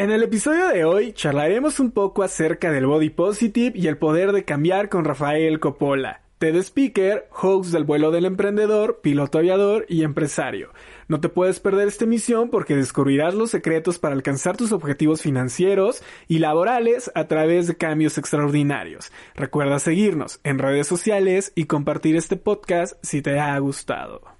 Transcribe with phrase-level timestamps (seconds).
[0.00, 4.32] En el episodio de hoy charlaremos un poco acerca del body positive y el poder
[4.32, 10.02] de cambiar con Rafael Coppola, TED Speaker, host del vuelo del emprendedor, piloto aviador y
[10.02, 10.70] empresario.
[11.08, 16.02] No te puedes perder esta emisión porque descubrirás los secretos para alcanzar tus objetivos financieros
[16.28, 19.12] y laborales a través de cambios extraordinarios.
[19.34, 24.39] Recuerda seguirnos en redes sociales y compartir este podcast si te ha gustado.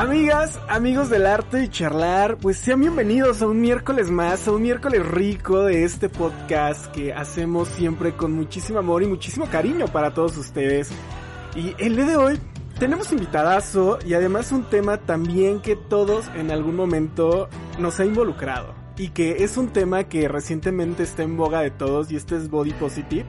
[0.00, 4.62] Amigas, amigos del arte y charlar, pues sean bienvenidos a un miércoles más, a un
[4.62, 10.14] miércoles rico de este podcast que hacemos siempre con muchísimo amor y muchísimo cariño para
[10.14, 10.88] todos ustedes.
[11.54, 12.40] Y el día de hoy
[12.78, 18.74] tenemos invitadazo y además un tema también que todos en algún momento nos ha involucrado
[18.96, 22.48] y que es un tema que recientemente está en boga de todos y este es
[22.48, 23.26] Body Positive.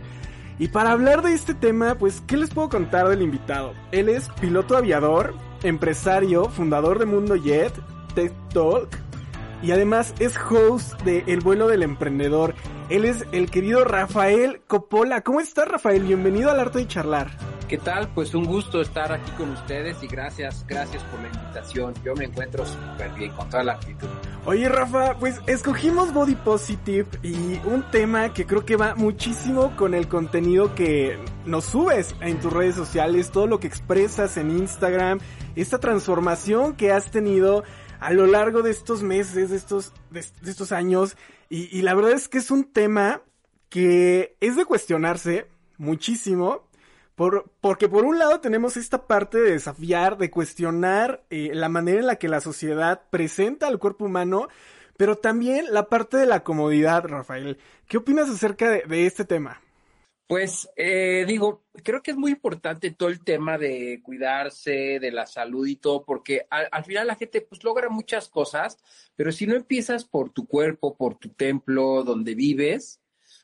[0.58, 3.74] Y para hablar de este tema, pues, ¿qué les puedo contar del invitado?
[3.92, 5.34] Él es piloto aviador,
[5.64, 7.74] empresario, fundador de Mundo Jet,
[8.14, 8.90] TED Talk
[9.62, 12.56] y además es host de El vuelo del emprendedor.
[12.90, 15.22] Él es el querido Rafael Coppola.
[15.22, 16.04] ¿Cómo estás, Rafael?
[16.04, 17.32] Bienvenido al arte de charlar.
[17.72, 18.10] ¿Qué tal?
[18.14, 21.94] Pues un gusto estar aquí con ustedes y gracias, gracias por la invitación.
[22.04, 24.10] Yo me encuentro súper bien, con toda la actitud.
[24.46, 29.94] Oye, Rafa, pues escogimos Body Positive y un tema que creo que va muchísimo con
[29.94, 35.20] el contenido que nos subes en tus redes sociales, todo lo que expresas en Instagram,
[35.56, 37.64] esta transformación que has tenido
[38.02, 41.16] a lo largo de estos meses, de estos, de, estos años.
[41.48, 43.22] Y, y la verdad es que es un tema
[43.70, 46.70] que es de cuestionarse muchísimo
[47.16, 52.00] por, porque por un lado tenemos esta parte de desafiar, de cuestionar eh, la manera
[52.00, 54.48] en la que la sociedad presenta al cuerpo humano,
[54.98, 57.58] pero también la parte de la comodidad, Rafael.
[57.88, 59.62] ¿Qué opinas acerca de, este tema?
[60.28, 65.26] Pues eh, digo, creo que es muy importante todo el tema de cuidarse, de la
[65.26, 68.78] salud y todo, porque al, al, final la gente pues logra muchas cosas,
[69.18, 73.01] pero si no empiezas por tu cuerpo, por tu templo, donde vives,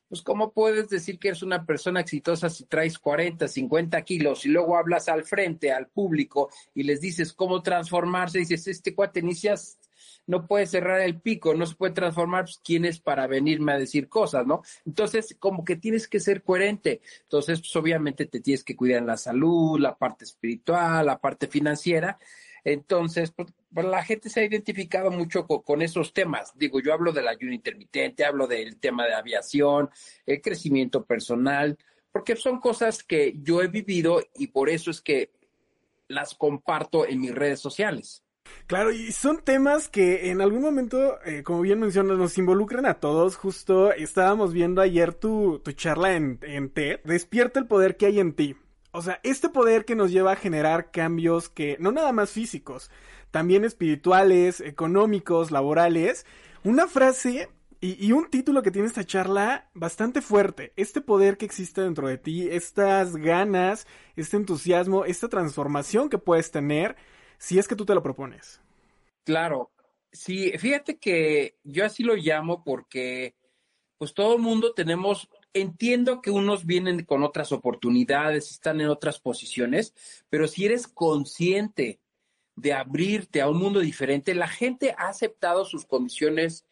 [0.09, 4.49] pues ¿cómo puedes decir que eres una persona exitosa si traes 40, 50 kilos y
[4.49, 8.39] luego hablas al frente, al público y les dices cómo transformarse?
[8.39, 9.77] Dices, este cuate inicias,
[10.27, 13.79] no puede cerrar el pico, no se puede transformar, pues, ¿quién es para venirme a
[13.79, 14.61] decir cosas, no?
[14.85, 17.01] Entonces, como que tienes que ser coherente.
[17.23, 22.19] Entonces, pues obviamente te tienes que cuidar la salud, la parte espiritual, la parte financiera.
[22.67, 26.51] Entonces, pues, pues, la gente se ha identificado mucho con, esos temas.
[26.57, 29.89] Digo, yo hablo del ayuno intermitente, hablo del tema de aviación,
[30.25, 31.77] el crecimiento personal,
[32.11, 35.31] porque son cosas que yo he vivido y por eso es que
[36.09, 38.25] las comparto en mis redes sociales.
[38.65, 42.95] Claro, y son temas que en algún momento, eh, como bien mencionas, nos involucran a
[42.95, 43.37] todos.
[43.37, 46.99] Justo estábamos viendo ayer tu, tu charla en, en TED.
[47.05, 48.57] Despierta el poder que hay en ti.
[48.91, 52.89] O sea, este poder que nos lleva a generar cambios que no nada más físicos,
[53.31, 56.25] también espirituales, económicos, laborales.
[56.63, 57.49] Una frase
[57.79, 60.73] y, un título que tiene esta charla bastante fuerte.
[60.75, 66.49] Este poder que existe dentro de ti, estas ganas, este entusiasmo, esta transformación que puedes
[66.51, 66.95] tener
[67.37, 68.61] si es que tú te lo propones.
[69.23, 69.71] Claro,
[70.11, 73.35] sí, fíjate que yo así lo llamo porque
[73.97, 75.29] pues todo el mundo tenemos
[75.59, 79.93] entiendo que unos vienen con otras oportunidades, están en otras posiciones,
[80.29, 81.99] pero si eres consciente
[82.55, 86.65] de abrirte a un mundo diferente, la gente ha aceptado sus condiciones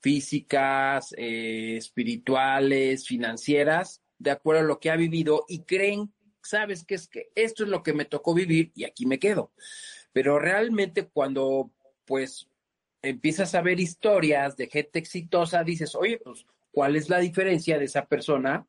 [0.00, 6.12] físicas, eh, espirituales, financieras, de acuerdo a lo que ha vivido y creen,
[6.42, 9.52] sabes que es que esto es lo que me tocó vivir y aquí me quedo.
[10.12, 11.70] Pero realmente cuando
[12.04, 12.48] pues
[13.02, 17.84] empiezas a ver historias de gente exitosa, dices, oye, pues cuál es la diferencia de
[17.84, 18.66] esa persona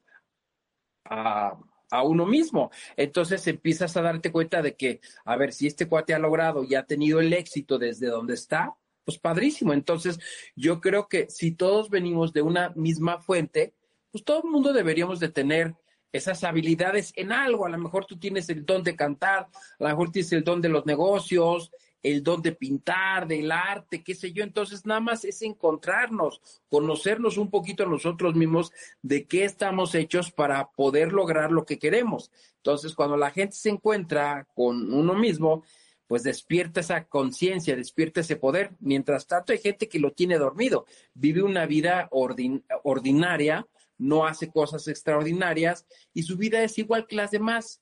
[1.06, 1.58] a,
[2.04, 2.70] uno mismo.
[2.96, 6.76] Entonces empiezas a darte cuenta de que, a ver, si este cuate ha logrado y
[6.76, 9.74] ha tenido el éxito desde donde está, pues padrísimo.
[9.74, 10.20] Entonces
[10.56, 13.74] yo creo que si todos venimos de una misma fuente,
[14.12, 15.76] pues todo el mundo deberíamos de tener
[16.12, 17.66] esas habilidades en algo.
[17.66, 19.48] A lo mejor tú tienes el don de cantar,
[19.80, 24.04] a lo mejor tienes el don de los negocios el don de pintar, del arte,
[24.04, 24.44] qué sé yo.
[24.44, 30.72] Entonces, nada más es encontrarnos, conocernos un poquito nosotros mismos de qué estamos hechos para
[30.72, 32.32] poder lograr lo que queremos.
[32.58, 35.64] Entonces, cuando la gente se encuentra con uno mismo,
[36.08, 38.72] pues despierta esa conciencia, despierta ese poder.
[38.80, 43.68] Mientras tanto, hay gente que lo tiene dormido, vive una vida ordinaria,
[44.00, 47.82] no hace cosas extraordinarias y su vida es igual que las demás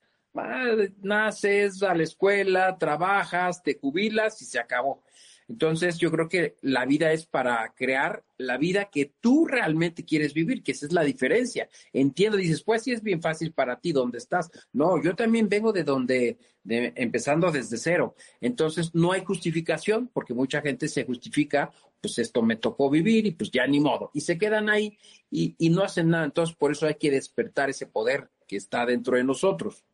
[1.01, 5.03] naces a la escuela, trabajas, te jubilas y se acabó.
[5.49, 10.33] Entonces yo creo que la vida es para crear la vida que tú realmente quieres
[10.33, 11.69] vivir, que esa es la diferencia.
[11.93, 14.51] Entiendo, dices, pues sí es bien fácil para ti donde estás.
[14.73, 18.15] No, yo también vengo de donde, de, empezando desde cero.
[18.41, 23.31] Entonces no hay justificación porque mucha gente se justifica, pues esto me tocó vivir y
[23.31, 24.11] pues ya ni modo.
[24.13, 24.97] Y se quedan ahí
[25.31, 26.25] y, y no hacen nada.
[26.25, 29.85] Entonces por eso hay que despertar ese poder que está dentro de nosotros.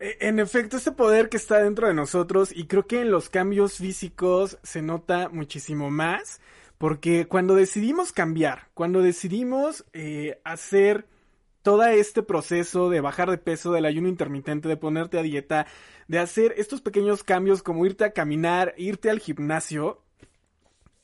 [0.00, 3.28] E, en efecto, ese poder que está dentro de nosotros y creo que en los
[3.28, 6.40] cambios físicos se nota muchísimo más
[6.78, 11.06] porque cuando decidimos cambiar, cuando decidimos eh, hacer
[11.62, 15.66] todo este proceso de bajar de peso, del ayuno intermitente, de ponerte a dieta,
[16.08, 20.00] de hacer estos pequeños cambios como irte a caminar, irte al gimnasio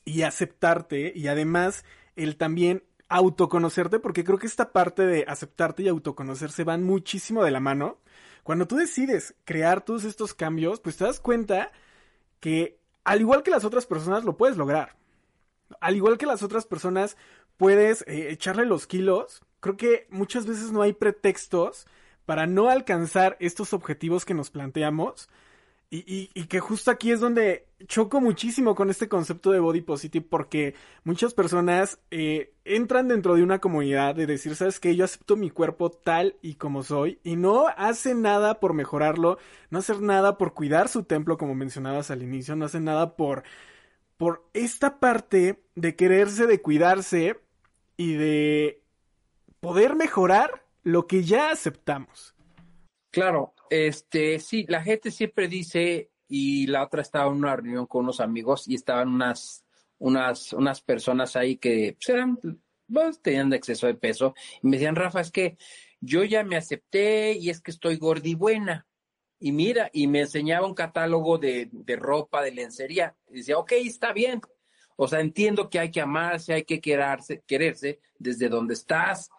[0.03, 1.85] y aceptarte y además
[2.15, 7.51] el también autoconocerte, porque creo que esta parte de aceptarte y autoconocerse van muchísimo de
[7.51, 7.99] la mano.
[8.47, 11.73] Cuando tú decides crear todos estos cambios, pues te das cuenta
[12.39, 14.95] que al igual que las otras personas lo puedes lograr.
[15.81, 17.17] Al igual que las otras personas
[17.57, 19.41] puedes eh, echarle los kilos.
[19.59, 21.87] Creo que muchas veces no hay pretextos
[22.25, 25.27] para no alcanzar estos objetivos que nos planteamos
[25.89, 30.25] y, y, que justo aquí es donde choco muchísimo con este concepto de body positive
[30.29, 30.75] porque
[31.05, 35.49] muchas personas eh, entran dentro de una comunidad de decir, sabes que yo acepto mi
[35.49, 39.37] cuerpo tal y como soy y no hacen nada por mejorarlo,
[39.69, 43.43] no hacen nada por cuidar su templo como mencionabas al inicio, no hacen nada por,
[44.17, 47.39] por esta parte de quererse, de cuidarse
[47.95, 48.83] y de
[49.61, 52.35] poder mejorar lo que ya aceptamos.
[53.11, 58.03] Claro, este, sí, la gente siempre dice, y la otra estaba en una reunión con
[58.03, 59.65] unos amigos y estaban unas,
[59.97, 62.39] unas, unas personas ahí que pues, eran,
[62.91, 65.57] pues, tenían exceso de peso, y me decían, Rafa, es que
[65.99, 68.85] yo ya me acepté y es que estoy gordibuena.
[69.39, 73.15] Y mira, y me enseñaba un catálogo de, de ropa, de lencería.
[73.29, 74.41] Y decía, ok, está bien.
[74.95, 79.29] O sea, entiendo que hay que amarse, hay que quererse, quererse desde donde estás.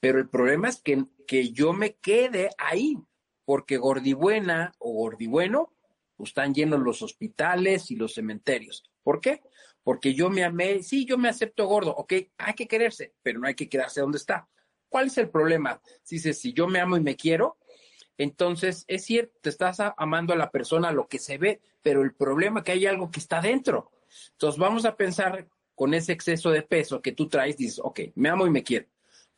[0.00, 2.98] Pero el problema es que, que yo me quede ahí
[3.48, 5.72] porque gordibuena o gordibueno
[6.18, 8.84] pues, están llenos los hospitales y los cementerios.
[9.02, 9.40] ¿Por qué?
[9.82, 13.46] Porque yo me amé, sí, yo me acepto gordo, ok, hay que quererse, pero no
[13.46, 14.50] hay que quedarse donde está.
[14.90, 15.80] ¿Cuál es el problema?
[16.02, 17.56] Si si yo me amo y me quiero,
[18.18, 22.12] entonces es cierto, te estás amando a la persona, lo que se ve, pero el
[22.12, 23.90] problema es que hay algo que está dentro.
[24.32, 28.28] Entonces vamos a pensar con ese exceso de peso que tú traes, dices, ok, me
[28.28, 28.88] amo y me quiero,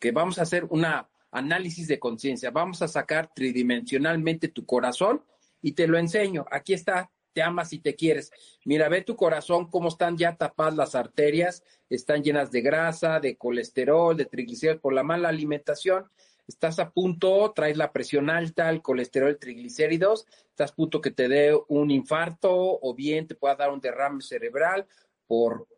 [0.00, 2.50] que vamos a hacer una análisis de conciencia.
[2.50, 5.24] Vamos a sacar tridimensionalmente tu corazón
[5.62, 6.46] y te lo enseño.
[6.50, 8.32] Aquí está, te amas y te quieres.
[8.64, 13.36] Mira, ve tu corazón, cómo están ya tapadas las arterias, están llenas de grasa, de
[13.36, 16.10] colesterol, de triglicéridos por la mala alimentación.
[16.48, 21.28] Estás a punto, traes la presión alta, el colesterol, triglicéridos, estás a punto que te
[21.28, 24.88] dé un infarto o bien te pueda dar un derrame cerebral
[25.28, 25.68] por,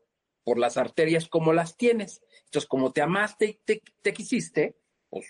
[0.45, 2.23] por las arterias como las tienes.
[2.47, 4.77] Entonces, como te amaste y te, te quisiste,
[5.11, 5.27] pues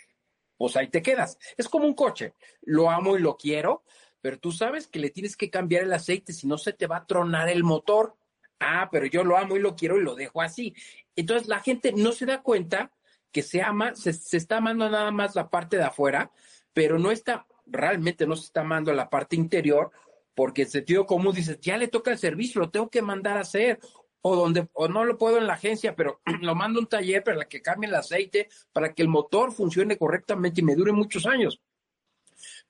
[0.62, 1.40] pues ahí te quedas.
[1.56, 3.82] Es como un coche, lo amo y lo quiero,
[4.20, 6.98] pero tú sabes que le tienes que cambiar el aceite, si no se te va
[6.98, 8.14] a tronar el motor.
[8.60, 10.72] Ah, pero yo lo amo y lo quiero y lo dejo así.
[11.16, 12.92] Entonces la gente no se da cuenta
[13.32, 16.30] que se ama, se, está amando nada más la parte de afuera,
[16.72, 19.90] pero no está, realmente no se está amando la parte interior,
[20.32, 23.40] porque en sentido común dices, ya le toca el servicio, lo tengo que mandar a
[23.40, 23.80] hacer,
[24.22, 27.22] o donde o no lo puedo en la agencia, pero lo mando a un taller
[27.22, 31.26] para que cambie el aceite, para que el motor funcione correctamente y me dure muchos
[31.26, 31.60] años.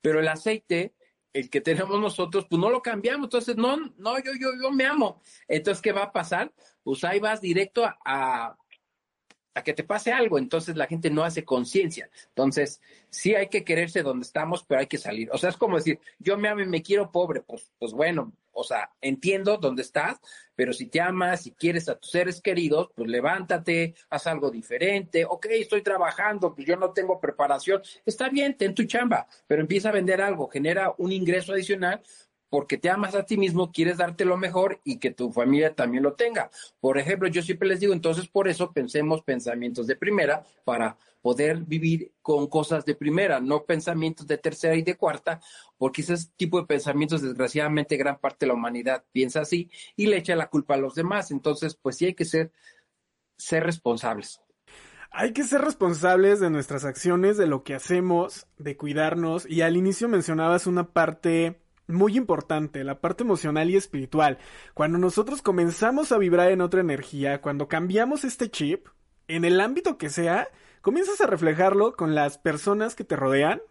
[0.01, 0.93] Pero el aceite,
[1.31, 3.25] el que tenemos nosotros, pues no lo cambiamos.
[3.25, 5.21] Entonces, no, no, yo, yo, yo me amo.
[5.47, 6.53] Entonces, ¿qué va a pasar?
[6.83, 8.57] Pues ahí vas directo a,
[9.53, 12.09] a que te pase algo, entonces la gente no hace conciencia.
[12.29, 15.29] Entonces, sí hay que quererse donde estamos, pero hay que salir.
[15.31, 18.33] O sea, es como decir, yo me amo y me quiero pobre, pues, pues bueno,
[18.53, 20.19] o sea, entiendo dónde estás,
[20.55, 25.25] pero si te amas, y quieres a tus seres queridos, pues levántate, haz algo diferente.
[25.25, 27.81] Ok, estoy trabajando, pues yo no tengo preparación.
[28.05, 32.01] Está bien, ten tu chamba, pero empieza a vender algo, genera un ingreso adicional
[32.53, 36.03] porque te amas a ti mismo, quieres darte lo mejor y que tu familia también
[36.03, 36.51] lo tenga.
[36.79, 41.63] Por ejemplo, yo siempre les digo, entonces por eso pensemos pensamientos de primera para poder
[41.63, 45.41] vivir con cosas de primera, no pensamientos de tercera y de cuarta,
[45.79, 50.17] porque ese tipo de pensamientos, desgraciadamente, gran parte de la humanidad piensa así y le
[50.17, 51.31] echa la culpa a los demás.
[51.31, 52.51] Entonces, pues sí hay que ser,
[53.35, 54.41] ser responsables.
[55.09, 59.49] Hay que ser responsables de nuestras acciones, de lo que hacemos, de cuidarnos.
[59.49, 64.37] Y al inicio mencionabas una parte muy importante, la parte emocional y espiritual.
[64.73, 68.87] Cuando nosotros comenzamos a vibrar en otra energía, cuando cambiamos este chip,
[69.27, 70.47] en el ámbito que sea,
[70.81, 73.61] comienzas a reflejarlo con las personas que te rodean,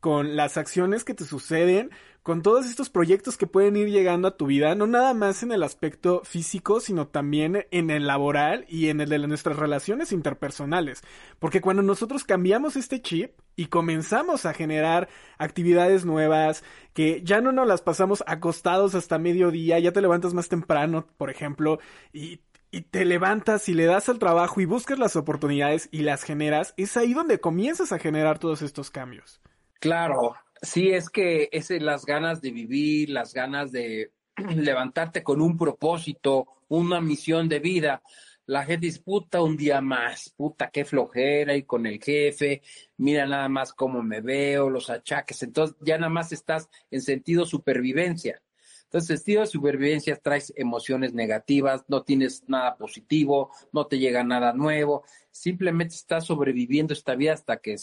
[0.00, 1.90] con las acciones que te suceden,
[2.22, 5.52] con todos estos proyectos que pueden ir llegando a tu vida, no nada más en
[5.52, 11.02] el aspecto físico, sino también en el laboral y en el de nuestras relaciones interpersonales.
[11.38, 16.64] Porque cuando nosotros cambiamos este chip y comenzamos a generar actividades nuevas,
[16.94, 21.28] que ya no nos las pasamos acostados hasta mediodía, ya te levantas más temprano, por
[21.28, 21.78] ejemplo,
[22.10, 22.40] y
[22.72, 26.72] y te levantas y le das al trabajo y buscas las oportunidades y las generas,
[26.76, 29.40] es ahí donde comienzas a generar todos estos cambios.
[29.80, 34.12] Claro, sí, es que es las ganas de vivir, las ganas de
[34.54, 38.02] levantarte con un propósito, una misión de vida.
[38.50, 42.62] La gente dice, puta, un día más, puta, qué flojera, y con el jefe,
[42.96, 47.46] mira nada más cómo me veo, los achaques, entonces ya nada más estás en sentido
[47.46, 48.42] supervivencia.
[48.82, 54.52] Entonces, sentido de supervivencia traes emociones negativas, no tienes nada positivo, no te llega nada
[54.52, 57.76] nuevo, simplemente estás sobreviviendo esta vida hasta que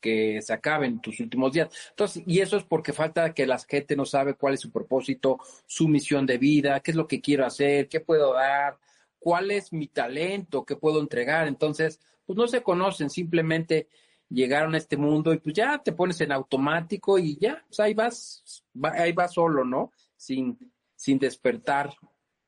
[0.00, 1.68] que se acaben tus últimos días.
[1.90, 5.40] Entonces, y eso es porque falta que la gente no sabe cuál es su propósito,
[5.66, 8.78] su misión de vida, qué es lo que quiero hacer, qué puedo dar,
[9.26, 11.48] cuál es mi talento, qué puedo entregar.
[11.48, 13.88] Entonces, pues no se conocen, simplemente
[14.28, 17.92] llegaron a este mundo y pues ya te pones en automático y ya, pues ahí
[17.92, 19.90] vas, ahí vas solo, ¿no?
[20.16, 20.56] Sin,
[20.94, 21.92] sin despertar,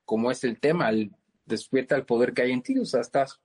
[0.04, 0.92] como es el tema,
[1.44, 3.40] despierta el poder que hay en ti, o sea, estás,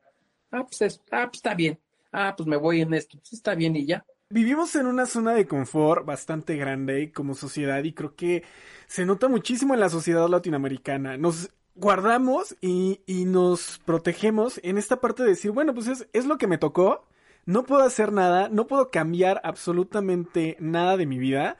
[0.51, 1.79] ah, pues, ah, pues está bien,
[2.11, 4.05] ah, pues me voy en esto, pues está bien y ya.
[4.29, 8.43] Vivimos en una zona de confort bastante grande como sociedad y creo que
[8.85, 11.17] se nota muchísimo en la sociedad latinoamericana.
[11.17, 16.25] Nos guardamos y, y nos protegemos en esta parte de decir, bueno, pues es, es
[16.25, 17.05] lo que me tocó,
[17.45, 21.57] no puedo hacer nada, no puedo cambiar absolutamente nada de mi vida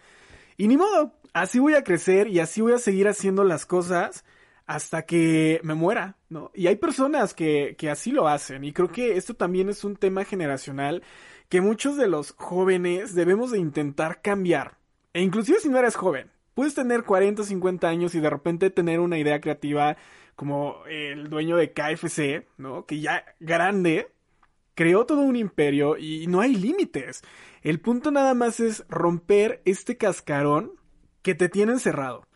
[0.58, 4.24] y ni modo, así voy a crecer y así voy a seguir haciendo las cosas
[4.66, 6.52] hasta que me muera, ¿no?
[6.54, 9.96] Y hay personas que, que así lo hacen y creo que esto también es un
[9.96, 11.04] tema generacional
[11.50, 14.78] que muchos de los jóvenes debemos de intentar cambiar.
[15.14, 18.70] E inclusive si no eres joven, puedes tener 40 o 50 años y de repente
[18.70, 19.98] tener una idea creativa
[20.36, 22.86] como el dueño de KFC, ¿no?
[22.86, 24.12] Que ya grande,
[24.76, 27.22] creó todo un imperio y no hay límites.
[27.62, 30.74] El punto nada más es romper este cascarón
[31.22, 32.28] que te tiene encerrado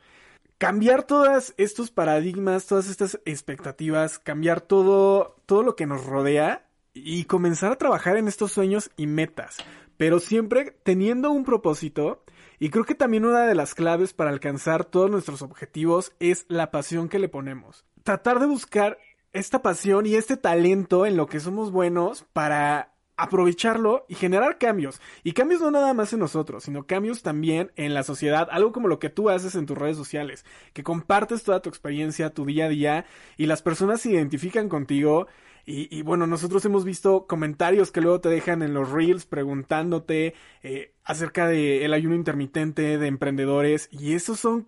[0.57, 7.25] cambiar todos estos paradigmas, todas estas expectativas, cambiar todo, todo lo que nos rodea y
[7.25, 9.57] comenzar a trabajar en estos sueños y metas,
[9.97, 12.23] pero siempre teniendo un propósito.
[12.59, 16.71] Y creo que también una de las claves para alcanzar todos nuestros objetivos es la
[16.71, 17.85] pasión que le ponemos.
[18.03, 18.97] Tratar de buscar
[19.33, 25.01] esta pasión y este talento en lo que somos buenos para aprovecharlo y generar cambios.
[25.23, 28.87] Y cambios no nada más en nosotros, sino cambios también en la sociedad, algo como
[28.87, 32.65] lo que tú haces en tus redes sociales, que compartes toda tu experiencia, tu día
[32.65, 35.27] a día, y las personas se identifican contigo.
[35.69, 40.33] Y, bueno, nosotros hemos visto comentarios que luego te dejan en los reels preguntándote
[40.63, 43.89] eh, acerca del el ayuno intermitente de emprendedores.
[43.91, 44.67] Y esos son,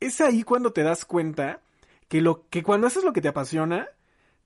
[0.00, 1.60] es ahí cuando te das cuenta
[2.08, 3.88] que lo que cuando haces lo que te apasiona,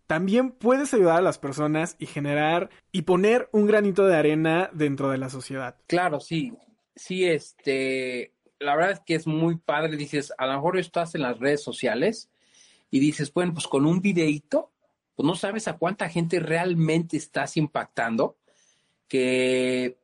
[0.07, 5.09] también puedes ayudar a las personas y generar y poner un granito de arena dentro
[5.09, 5.76] de la sociedad.
[5.87, 6.53] Claro, sí.
[6.95, 9.97] Sí, este, la verdad es que es muy padre.
[9.97, 12.29] Dices, a lo mejor estás en las redes sociales
[12.91, 14.73] y dices, bueno, pues con un videíto,
[15.16, 18.37] pues no sabes a cuánta gente realmente estás impactando.
[19.08, 19.99] Que,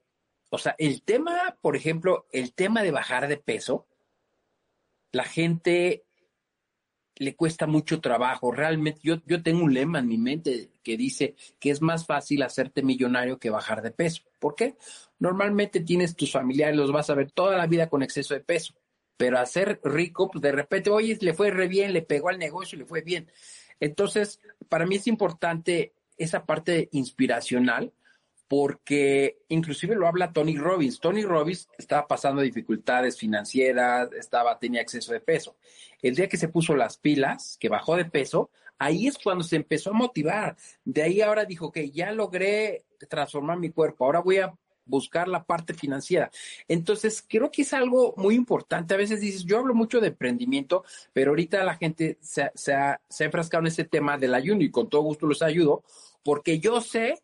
[0.50, 3.86] o sea, el tema, por ejemplo, el tema de bajar de peso,
[5.12, 6.04] la gente
[7.16, 8.52] le cuesta mucho trabajo.
[8.52, 12.42] Realmente, yo, yo tengo un lema en mi mente que dice que es más fácil
[12.42, 14.22] hacerte millonario que bajar de peso.
[14.38, 14.76] ¿Por qué?
[15.18, 18.74] Normalmente tienes tus familiares, los vas a ver toda la vida con exceso de peso.
[19.18, 22.38] Pero a ser rico, pues de repente, oye, le fue re bien, le pegó al
[22.38, 23.30] negocio, le fue bien.
[23.82, 27.92] Entonces, para mí es importante esa parte inspiracional
[28.46, 31.00] porque inclusive lo habla Tony Robbins.
[31.00, 35.56] Tony Robbins estaba pasando dificultades financieras, estaba, tenía exceso de peso.
[36.00, 39.56] El día que se puso las pilas, que bajó de peso, ahí es cuando se
[39.56, 40.56] empezó a motivar.
[40.84, 44.54] De ahí ahora dijo que ya logré transformar mi cuerpo, ahora voy a
[44.92, 46.30] buscar la parte financiera.
[46.68, 48.94] Entonces, creo que es algo muy importante.
[48.94, 53.00] A veces dices, yo hablo mucho de emprendimiento, pero ahorita la gente se, se ha,
[53.08, 55.82] se ha enfrascado en ese tema del ayuno y con todo gusto los ayudo,
[56.22, 57.22] porque yo sé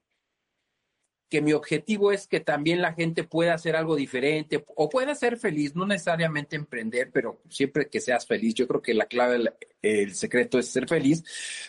[1.28, 5.36] que mi objetivo es que también la gente pueda hacer algo diferente o pueda ser
[5.36, 8.54] feliz, no necesariamente emprender, pero siempre que seas feliz.
[8.54, 9.42] Yo creo que la clave,
[9.82, 11.22] el, secreto es ser feliz,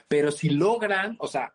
[0.08, 1.53] pero si logran, o sea,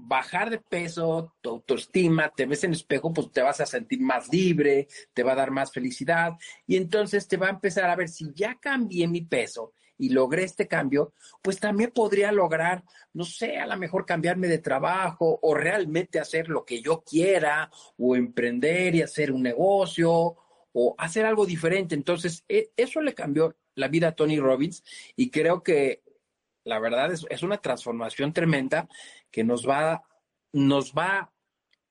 [0.00, 4.00] bajar de peso, tu autoestima, te ves en el espejo, pues te vas a sentir
[4.00, 6.34] más libre, te va a dar más felicidad
[6.66, 10.44] y entonces te va a empezar a ver si ya cambié mi peso y logré
[10.44, 15.54] este cambio, pues también podría lograr, no sé, a lo mejor cambiarme de trabajo o
[15.54, 20.36] realmente hacer lo que yo quiera o emprender y hacer un negocio
[20.72, 21.96] o hacer algo diferente.
[21.96, 24.84] Entonces, e, eso le cambió la vida a Tony Robbins
[25.16, 26.04] y creo que
[26.62, 28.88] la verdad es, es una transformación tremenda
[29.30, 30.02] que nos va,
[30.52, 31.32] nos va a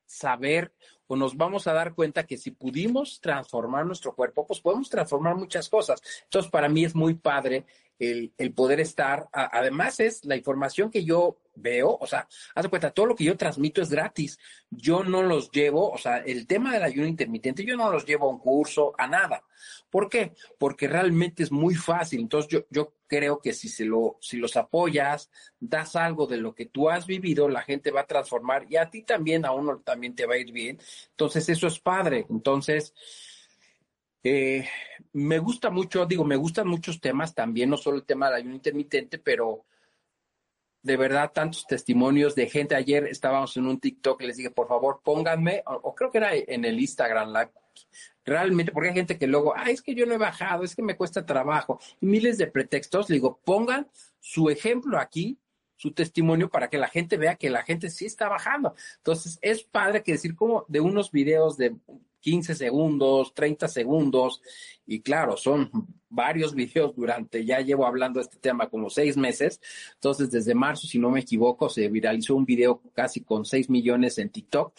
[0.06, 0.74] saber
[1.08, 5.36] o nos vamos a dar cuenta que si pudimos transformar nuestro cuerpo, pues podemos transformar
[5.36, 6.02] muchas cosas.
[6.24, 7.66] Entonces, para mí es muy padre
[8.00, 9.28] el, poder estar.
[9.32, 13.24] además, es la información que yo veo, o sea, haz de cuenta, todo lo que
[13.24, 14.40] yo transmito es gratis.
[14.70, 18.28] Yo no los llevo, o sea, el tema del ayuno intermitente, yo no los llevo
[18.28, 19.44] a un curso, a nada.
[19.90, 20.34] ¿Por qué?
[20.58, 22.22] Porque realmente es muy fácil.
[22.22, 26.54] Entonces, yo, yo creo que si, se lo, si los apoyas, das algo de lo
[26.54, 29.80] que tú has vivido, la gente va a transformar y a ti también, a uno
[29.80, 30.80] también te va a ir bien.
[31.12, 32.26] Entonces, eso es padre.
[32.30, 32.94] Entonces,
[34.24, 34.68] eh,
[35.14, 38.56] me gusta mucho, digo, me gustan muchos temas también, no solo el tema del ayuno
[38.56, 39.66] intermitente, pero
[40.88, 42.74] de verdad tantos testimonios de gente.
[42.74, 46.34] Ayer estábamos en un TikTok y les dije, por favor, pónganme, o, creo que era
[46.34, 47.34] en el Instagram
[48.24, 50.82] realmente, porque hay gente que luego, ah, es que yo no he bajado, es que
[50.82, 53.10] me cuesta trabajo, miles de pretextos.
[53.10, 53.90] Le digo, pongan
[54.22, 55.38] su ejemplo aquí,
[55.76, 58.74] su testimonio, para que la gente vea que la gente sí está bajando.
[58.98, 61.76] Entonces, es padre que decir como de unos videos de
[62.20, 64.42] 15 segundos, 30 segundos,
[64.86, 65.70] y claro, son
[66.10, 69.60] varios videos durante, ya llevo hablando de este tema como seis meses,
[69.96, 74.18] entonces desde marzo, si no me equivoco, se viralizó un video casi con 6 millones
[74.18, 74.74] en TikTok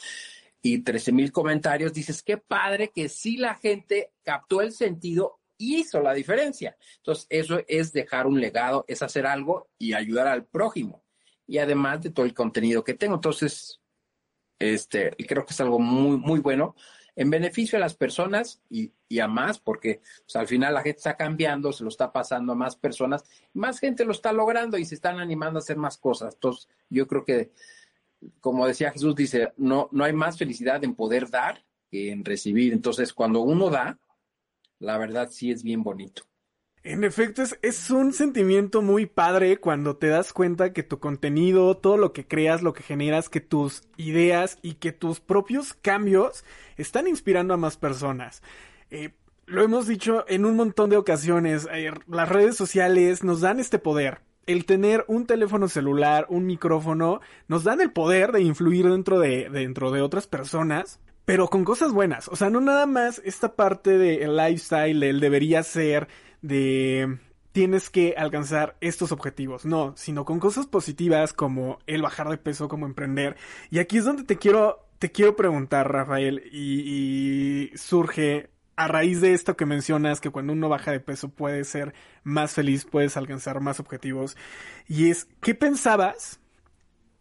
[0.62, 5.80] y 13 mil comentarios, dices, qué padre que sí la gente captó el sentido y
[5.80, 6.76] hizo la diferencia.
[6.98, 11.04] Entonces, eso es dejar un legado, es hacer algo y ayudar al prójimo.
[11.46, 13.16] Y además de todo el contenido que tengo.
[13.16, 13.80] Entonces,
[14.58, 16.74] este, creo que es algo muy, muy bueno
[17.18, 20.00] en beneficio a las personas y, a más, porque
[20.34, 24.04] al final la gente está cambiando, se lo está pasando a más personas, más gente
[24.04, 26.34] lo está logrando y se están animando a hacer más cosas.
[26.34, 27.50] Entonces, yo creo que,
[28.38, 32.72] como decía Jesús, dice, no, no hay más felicidad en poder dar que en recibir.
[32.72, 33.98] Entonces, cuando uno da,
[34.78, 36.22] la verdad sí es bien bonito.
[36.84, 41.96] En efecto, es, un sentimiento muy padre cuando te das cuenta que tu contenido, todo
[41.96, 46.44] lo que creas, lo que generas, que tus ideas y que tus propios cambios
[46.76, 48.42] están inspirando a más personas.
[48.90, 49.10] Eh,
[49.46, 53.78] lo hemos dicho en un montón de ocasiones, eh, las redes sociales nos dan este
[53.78, 54.20] poder.
[54.46, 59.50] El tener un teléfono celular, un micrófono, nos dan el poder de influir dentro de,
[59.50, 62.26] dentro de otras personas pero con cosas buenas.
[62.28, 66.08] O sea, no nada más esta parte del lifestyle, el debería ser,
[66.42, 67.18] de
[67.52, 72.68] tienes que alcanzar estos objetivos, no, sino con cosas positivas como el bajar de peso,
[72.68, 73.36] como emprender.
[73.70, 79.32] Y aquí es donde te quiero, te quiero preguntar, Rafael, y, surge a raíz de
[79.32, 83.60] esto que mencionas, que cuando uno baja de peso puede ser más feliz, puedes alcanzar
[83.60, 84.36] más objetivos.
[84.86, 86.38] Y es, ¿qué pensabas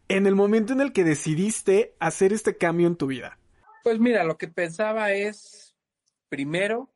[0.08, 3.40] en el momento en el que decidiste hacer este cambio en tu vida?
[3.84, 5.76] Pues mira, lo que pensaba es,
[6.30, 6.92] primero,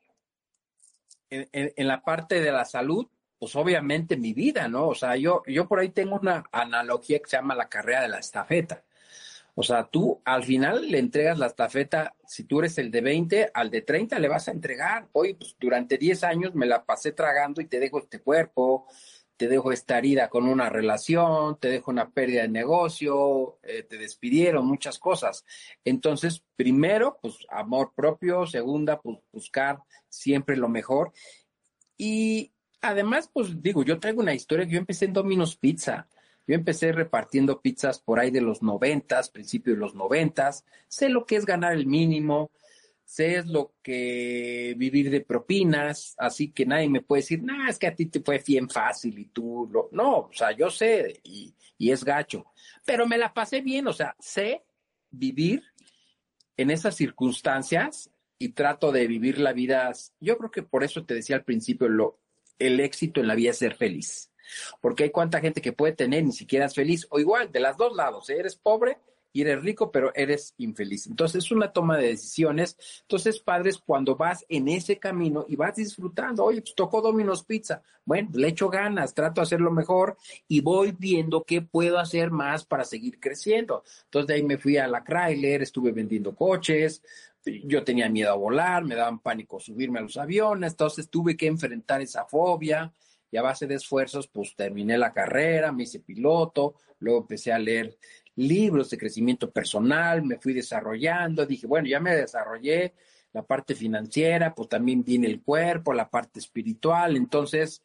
[1.32, 3.08] en, la parte de la salud,
[3.40, 4.90] pues obviamente mi vida, ¿no?
[4.90, 8.10] O sea, yo, yo por ahí tengo una analogía que se llama la carrera de
[8.10, 8.84] la estafeta.
[9.56, 13.52] O sea, tú al final le entregas la estafeta, si tú eres el de 20,
[13.54, 15.08] al de 30 le vas a entregar.
[15.14, 18.88] Hoy, pues durante 10 años me la pasé tragando y te dejo este cuerpo,
[19.42, 23.98] te dejo esta herida con una relación, te dejo una pérdida de negocio, eh, te
[23.98, 25.46] despidieron, muchas cosas.
[25.84, 31.12] Entonces, primero, pues amor propio, segunda, pues buscar siempre lo mejor.
[31.98, 32.52] Y
[32.82, 36.08] además, pues digo, yo traigo una historia que yo empecé en Domino's Pizza.
[36.46, 40.66] Yo empecé repartiendo pizzas por ahí de los noventas, principio de los noventas.
[40.88, 42.52] Sé lo que es ganar el mínimo,
[43.12, 47.78] sé es lo que vivir de propinas, así que nadie me puede decir, no, es
[47.78, 49.90] que a ti te fue bien fácil y tú lo...
[49.92, 52.46] No, o sea, yo sé y, y es gacho,
[52.86, 54.64] pero me la pasé bien, o sea, sé
[55.10, 55.62] vivir
[56.56, 59.92] en esas circunstancias y trato de vivir la vida.
[60.22, 62.22] Yo creo que por eso te decía al principio, lo,
[62.60, 64.32] el éxito en la vida es ser feliz.
[64.80, 67.76] Porque hay cuánta gente que puede tener, ni siquiera es feliz, o igual, de las
[67.76, 68.38] dos lados, ¿eh?
[68.40, 69.00] eres pobre
[69.34, 71.08] y eres rico, pero eres infeliz.
[71.08, 72.78] Entonces es una toma de decisiones.
[73.02, 77.82] Entonces, padres, cuando vas en ese camino y vas disfrutando, oye, pues tocó Domino's Pizza,
[78.06, 80.18] bueno, le echo ganas, trato de hacerlo mejor
[80.48, 83.84] y voy viendo qué puedo hacer más para seguir creciendo.
[84.06, 87.02] Entonces de ahí me fui a la Chrysler, estuve vendiendo coches,
[87.44, 91.48] yo tenía miedo a volar, me daban pánico subirme a los aviones, entonces tuve que
[91.48, 92.94] enfrentar esa fobia
[93.32, 97.60] y a base de esfuerzos, pues terminé la carrera, me hice piloto, luego empecé a
[97.60, 97.98] leer
[98.36, 102.94] libros de crecimiento personal, me fui desarrollando, dije, bueno, ya me desarrollé
[103.34, 107.82] la parte financiera, pues también viene el cuerpo, la parte espiritual, entonces,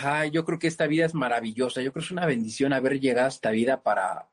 [0.00, 3.00] ay, yo creo que esta vida es maravillosa, yo creo que es una bendición haber
[3.00, 4.28] llegado a esta vida para,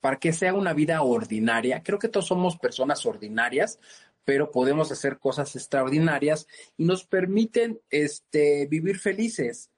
[0.00, 1.82] para que sea una vida ordinaria.
[1.82, 3.80] Creo que todos somos personas ordinarias,
[4.28, 9.70] pero podemos hacer cosas extraordinarias y nos permiten este, vivir felices,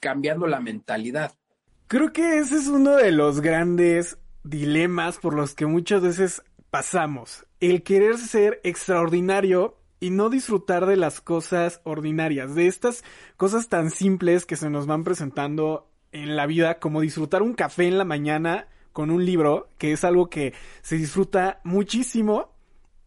[0.00, 1.38] cambiando la mentalidad.
[1.86, 7.46] Creo que ese es uno de los grandes dilemas por los que muchas veces pasamos.
[7.60, 13.04] El querer ser extraordinario y no disfrutar de las cosas ordinarias, de estas
[13.36, 17.86] cosas tan simples que se nos van presentando en la vida, como disfrutar un café
[17.86, 22.57] en la mañana con un libro, que es algo que se disfruta muchísimo,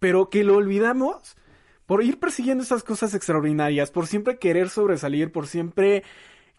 [0.02, 1.38] pero que lo olvidamos
[1.86, 6.04] por ir persiguiendo esas cosas extraordinarias, por siempre querer sobresalir, por siempre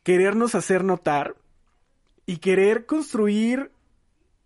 [0.05, 1.35] querernos hacer notar
[2.25, 3.73] y querer construir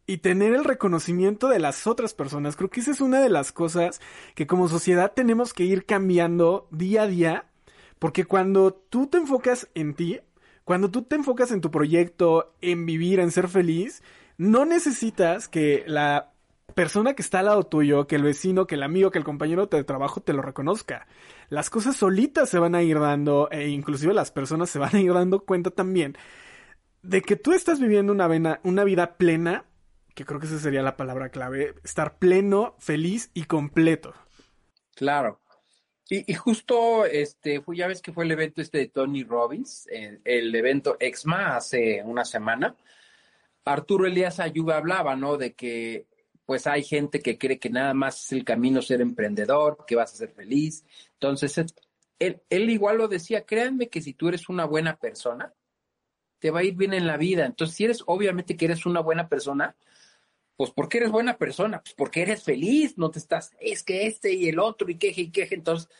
[0.06, 2.56] y tener el reconocimiento de las otras personas.
[2.56, 4.00] Creo que esa es una de las cosas
[4.34, 7.44] que como sociedad tenemos que ir cambiando día a día,
[7.98, 10.20] porque cuando tú te enfocas en ti,
[10.64, 14.02] cuando tú te enfocas en tu proyecto, en vivir, en ser feliz,
[14.38, 16.32] no necesitas que la
[16.74, 19.66] persona que está al lado tuyo, que el vecino, que el amigo, que el compañero
[19.66, 21.06] de trabajo te lo reconozca.
[21.48, 25.00] Las cosas solitas se van a ir dando, e inclusive las personas se van a
[25.00, 26.16] ir dando cuenta también
[27.06, 29.64] de que tú estás viviendo una, una vida plena,
[30.14, 34.14] que creo que esa sería la palabra clave, estar pleno, feliz y completo.
[34.94, 35.40] Claro.
[36.08, 40.20] Y, justo, este, fue, ya ves que fue el evento este de Tony Robbins, el,
[40.24, 42.76] el evento EXMA hace una semana.
[43.64, 45.36] Arturo Elías Ayuba hablaba, ¿no?
[45.36, 46.06] De que
[46.46, 50.14] pues hay gente que cree que nada más es el camino ser emprendedor, que vas
[50.14, 50.84] a ser feliz.
[51.14, 51.60] Entonces,
[52.18, 55.52] él, igual lo decía, créanme que si tú eres una buena persona,
[56.38, 57.44] te va a ir bien en la vida.
[57.44, 59.76] Entonces, si eres, obviamente que eres una buena persona,
[60.56, 64.32] pues porque eres buena persona, pues porque eres feliz, no te estás, es que este
[64.32, 65.56] y el otro y queje y queje.
[65.56, 65.90] Entonces,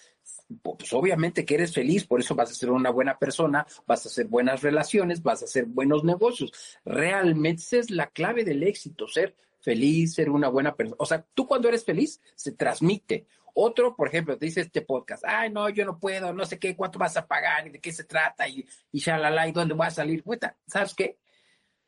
[0.62, 4.08] pues obviamente que eres feliz, por eso vas a ser una buena persona, vas a
[4.08, 6.52] hacer buenas relaciones, vas a hacer buenos negocios.
[6.84, 9.34] Realmente esa es la clave del éxito, ser
[9.66, 10.96] feliz, ser una buena persona.
[11.00, 13.26] O sea, tú cuando eres feliz, se transmite.
[13.52, 16.76] Otro, por ejemplo, te dice este podcast, ay, no, yo no puedo, no sé qué,
[16.76, 19.90] cuánto vas a pagar de qué se trata y, y shalala y dónde voy a
[19.90, 20.22] salir.
[20.22, 21.18] Puta, ¿sabes qué?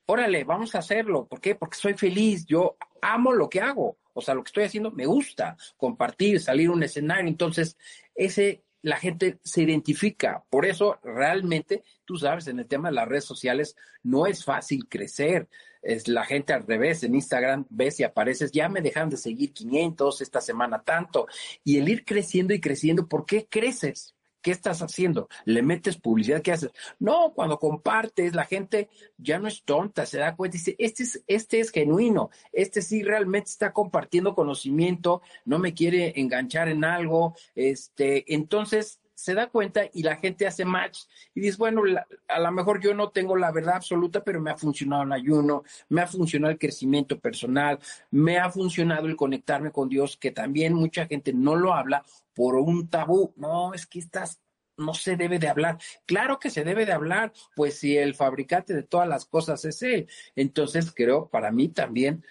[0.07, 1.29] Órale, vamos a hacerlo.
[1.29, 1.55] ¿Por qué?
[1.55, 3.99] Porque soy feliz, yo amo lo que hago.
[4.13, 7.29] O sea, lo que estoy haciendo me gusta, compartir, salir a un escenario.
[7.29, 7.77] Entonces,
[8.17, 10.45] ese la gente se identifica.
[10.51, 14.89] Por eso, realmente, tú sabes, en el tema de las redes sociales, no es fácil
[14.89, 15.49] crecer.
[15.83, 19.53] Es la gente al revés, en Instagram ves y apareces, ya me dejan de seguir
[19.53, 21.27] 500, esta semana tanto.
[21.65, 24.15] Y el ir creciendo y creciendo, ¿por qué creces?
[24.41, 25.29] ¿Qué estás haciendo?
[25.45, 26.43] ¿Le metes publicidad?
[26.43, 26.71] ¿Qué haces?
[26.99, 31.03] No, cuando compartes, la gente ya no es tonta, se da cuenta y dice, este
[31.03, 36.85] es, este es genuino, este sí realmente está compartiendo conocimiento, no me quiere enganchar en
[36.85, 41.01] algo, este, entonces se da cuenta y la gente hace match
[41.35, 41.83] y dice, bueno,
[42.29, 45.65] a lo mejor yo no tengo la verdad absoluta, pero me ha funcionado el ayuno,
[45.89, 47.81] me ha funcionado el crecimiento personal,
[48.13, 52.55] me ha funcionado el conectarme con Dios, que también mucha gente no lo habla por
[52.55, 53.35] un tabú.
[53.35, 54.41] No, es que estás
[54.77, 55.79] no se debe de hablar.
[56.07, 59.83] Claro que se debe de hablar, pues si el fabricante de todas las cosas es
[59.83, 60.09] él.
[60.37, 62.25] Entonces creo, para mí también,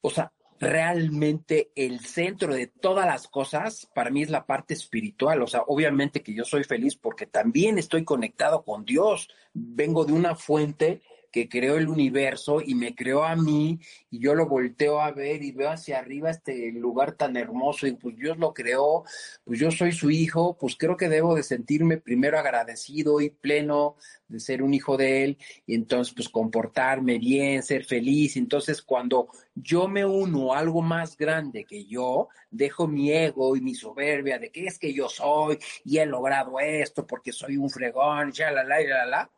[0.00, 5.42] o sea, realmente el centro de todas las cosas para mí es la parte espiritual.
[5.42, 9.28] O sea, obviamente que yo soy feliz porque también estoy conectado con Dios.
[9.52, 14.34] Vengo de una fuente que creó el universo y me creó a mí y yo
[14.34, 18.38] lo volteo a ver y veo hacia arriba este lugar tan hermoso y pues Dios
[18.38, 19.04] lo creó,
[19.44, 23.96] pues yo soy su hijo, pues creo que debo de sentirme primero agradecido y pleno
[24.28, 28.36] de ser un hijo de él y entonces pues comportarme bien, ser feliz.
[28.36, 33.60] Entonces cuando yo me uno a algo más grande que yo, dejo mi ego y
[33.60, 37.70] mi soberbia de que es que yo soy y he logrado esto porque soy un
[37.70, 39.30] fregón, ya la la la la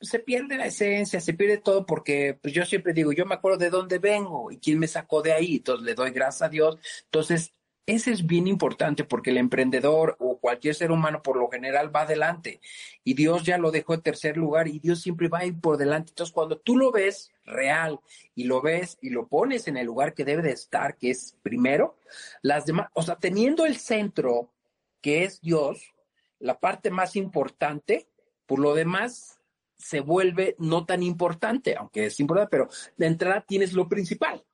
[0.00, 3.58] se pierde la esencia, se pierde todo porque pues yo siempre digo, yo me acuerdo
[3.58, 6.78] de dónde vengo y quién me sacó de ahí, entonces le doy gracias a Dios.
[7.04, 7.52] Entonces,
[7.86, 12.02] ese es bien importante porque el emprendedor o cualquier ser humano por lo general va
[12.02, 12.60] adelante
[13.02, 15.78] y Dios ya lo dejó en tercer lugar y Dios siempre va a ir por
[15.78, 16.10] delante.
[16.10, 17.98] Entonces, cuando tú lo ves real
[18.34, 21.36] y lo ves y lo pones en el lugar que debe de estar, que es
[21.42, 21.96] primero,
[22.42, 24.52] las demás, o sea, teniendo el centro
[25.00, 25.94] que es Dios,
[26.38, 28.06] la parte más importante,
[28.46, 29.37] por lo demás
[29.78, 34.44] se vuelve no tan importante, aunque es importante, pero de entrada tienes lo principal.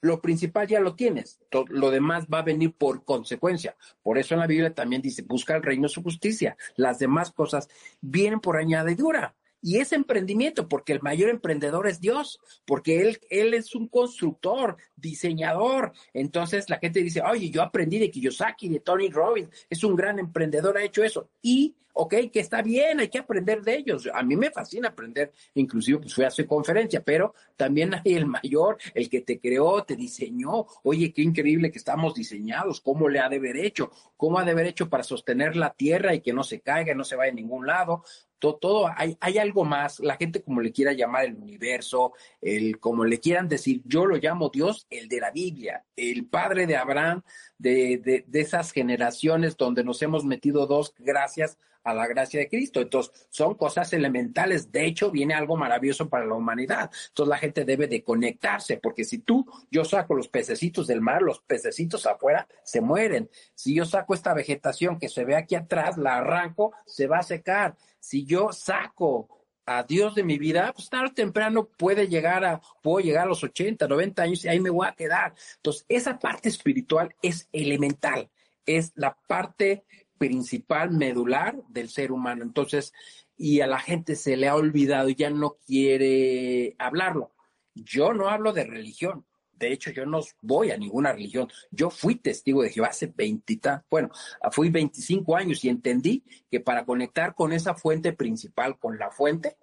[0.00, 1.40] Lo principal ya lo tienes,
[1.70, 3.76] lo demás va a venir por consecuencia.
[4.00, 6.56] Por eso en la Biblia también dice, busca el reino su justicia.
[6.76, 7.68] Las demás cosas
[8.00, 9.34] vienen por añadidura.
[9.60, 14.76] Y es emprendimiento, porque el mayor emprendedor es Dios, porque él, él es un constructor,
[14.94, 15.92] diseñador.
[16.14, 20.20] Entonces la gente dice, oye, yo aprendí de Kiyosaki, de Tony Robbins, es un gran
[20.20, 21.30] emprendedor, ha hecho eso.
[21.42, 24.08] Y, ok, que está bien, hay que aprender de ellos.
[24.14, 28.26] A mí me fascina aprender, inclusive pues fui a su conferencia, pero también hay el
[28.26, 30.66] mayor, el que te creó, te diseñó.
[30.84, 34.52] Oye, qué increíble que estamos diseñados, cómo le ha de haber hecho, cómo ha de
[34.52, 37.34] haber hecho para sostener la tierra y que no se caiga, no se vaya a
[37.34, 38.04] ningún lado
[38.38, 42.78] todo, todo hay, hay, algo más, la gente como le quiera llamar el universo, el
[42.78, 46.76] como le quieran decir, yo lo llamo Dios, el de la Biblia, el padre de
[46.76, 47.22] Abraham,
[47.58, 51.58] de, de, de esas generaciones donde nos hemos metido dos gracias
[51.88, 52.80] a la gracia de Cristo.
[52.80, 54.70] Entonces, son cosas elementales.
[54.70, 56.90] De hecho, viene algo maravilloso para la humanidad.
[57.08, 61.22] Entonces, la gente debe de conectarse, porque si tú, yo saco los pececitos del mar,
[61.22, 63.30] los pececitos afuera se mueren.
[63.54, 67.22] Si yo saco esta vegetación que se ve aquí atrás, la arranco, se va a
[67.22, 67.76] secar.
[67.98, 69.28] Si yo saco
[69.68, 73.28] a Dios de mi vida, pues tarde o temprano puede llegar a, puedo llegar a
[73.28, 75.34] los 80, 90 años y ahí me voy a quedar.
[75.56, 78.30] Entonces, esa parte espiritual es elemental,
[78.64, 79.84] es la parte
[80.16, 82.42] principal medular del ser humano.
[82.42, 82.92] Entonces,
[83.36, 87.32] y a la gente se le ha olvidado ya no quiere hablarlo.
[87.74, 89.24] Yo no hablo de religión.
[89.58, 91.48] De hecho, yo no voy a ninguna religión.
[91.70, 94.10] Yo fui testigo de Jehová hace 20, bueno,
[94.52, 99.56] fui 25 años y entendí que para conectar con esa fuente principal, con la fuente,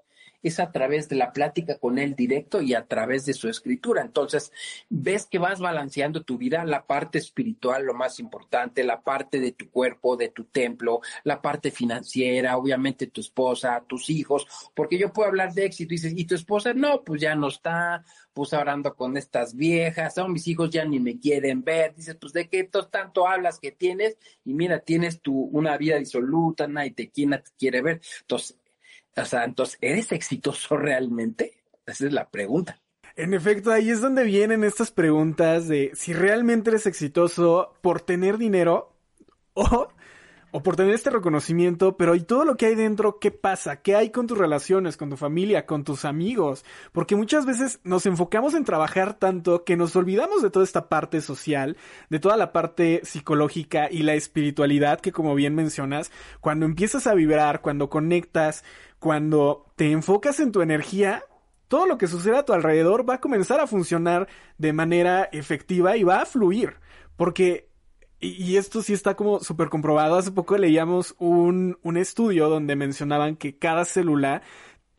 [0.48, 4.02] es a través de la plática con él directo y a través de su escritura.
[4.02, 4.52] Entonces,
[4.90, 9.54] ves que vas balanceando tu vida, la parte espiritual, lo más importante, la parte de
[9.54, 15.12] tu cuerpo, de tu templo, la parte financiera, obviamente tu esposa, tus hijos, porque yo
[15.12, 16.74] puedo hablar de éxito y dices, ¿y tu esposa?
[16.76, 18.04] No, pues ya no está,
[18.34, 22.34] pues hablando con estas viejas, son mis hijos ya ni me quieren ver, dices, pues
[22.34, 27.10] de qué tanto hablas que tienes y mira, tienes tu una vida disoluta, nadie te
[27.10, 28.02] quiere ver.
[28.22, 28.58] Entonces,
[29.16, 31.64] o sea, entonces, ¿eres exitoso realmente?
[31.86, 32.80] Esa es la pregunta.
[33.16, 38.38] En efecto, ahí es donde vienen estas preguntas de si realmente eres exitoso por tener
[38.38, 38.94] dinero
[39.54, 39.88] o,
[40.56, 43.82] o por tener este reconocimiento, pero ¿y todo lo que hay dentro qué pasa?
[43.82, 46.64] ¿Qué hay con tus relaciones, con tu familia, con tus amigos?
[46.94, 51.20] Porque muchas veces nos enfocamos en trabajar tanto que nos olvidamos de toda esta parte
[51.20, 51.76] social,
[52.10, 57.16] de toda la parte psicológica y la espiritualidad que como bien mencionas, cuando empiezas a
[57.16, 58.64] vibrar, cuando conectas,
[59.00, 61.26] cuando te enfocas en tu energía,
[61.68, 65.98] todo lo que sucede a tu alrededor va a comenzar a funcionar de manera efectiva
[65.98, 66.78] y va a fluir.
[67.18, 67.68] Porque,
[68.20, 73.36] y, esto sí está como súper comprobado, hace poco leíamos un, un estudio donde mencionaban
[73.36, 74.42] que cada célula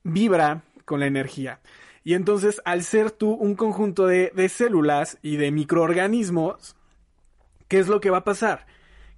[0.05, 1.61] vibra con la energía.
[2.05, 6.77] Y entonces, al ser tú un conjunto de, de células y de microorganismos,
[7.69, 8.67] ¿qué es lo que va a pasar?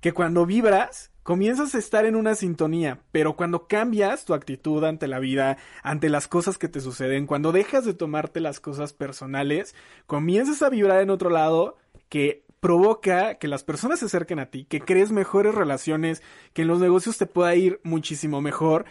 [0.01, 5.07] Que cuando vibras, comienzas a estar en una sintonía, pero cuando cambias tu actitud ante
[5.07, 9.75] la vida, ante las cosas que te suceden, cuando dejas de tomarte las cosas personales,
[10.07, 11.77] comienzas a vibrar en otro lado
[12.09, 16.69] que provoca que las personas se acerquen a ti, que crees mejores relaciones, que en
[16.69, 18.85] los negocios te pueda ir muchísimo mejor.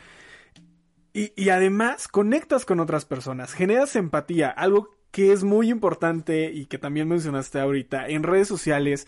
[1.13, 6.67] Y, y además conectas con otras personas, generas empatía, algo que es muy importante y
[6.67, 9.07] que también mencionaste ahorita en redes sociales.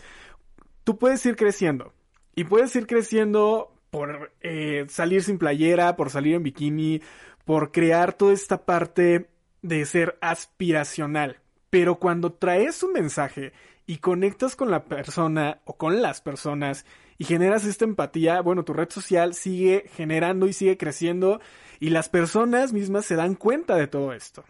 [0.82, 1.92] Tú puedes ir creciendo,
[2.34, 7.02] y puedes ir creciendo por eh, salir sin playera, por salir en bikini,
[7.44, 9.28] por crear toda esta parte
[9.62, 11.40] de ser aspiracional.
[11.70, 13.52] Pero cuando traes un mensaje
[13.90, 16.86] y conectas con la persona o con las personas
[17.18, 21.40] y generas esta empatía, bueno, tu red social sigue generando y sigue creciendo
[21.80, 24.44] y las personas mismas se dan cuenta de todo esto.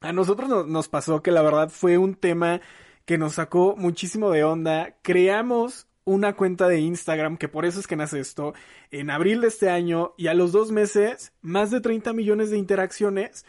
[0.00, 2.60] A nosotros nos pasó que la verdad fue un tema
[3.04, 4.96] que nos sacó muchísimo de onda.
[5.02, 8.52] Creamos una cuenta de Instagram, que por eso es que nace esto,
[8.90, 12.58] en abril de este año y a los dos meses, más de 30 millones de
[12.58, 13.46] interacciones,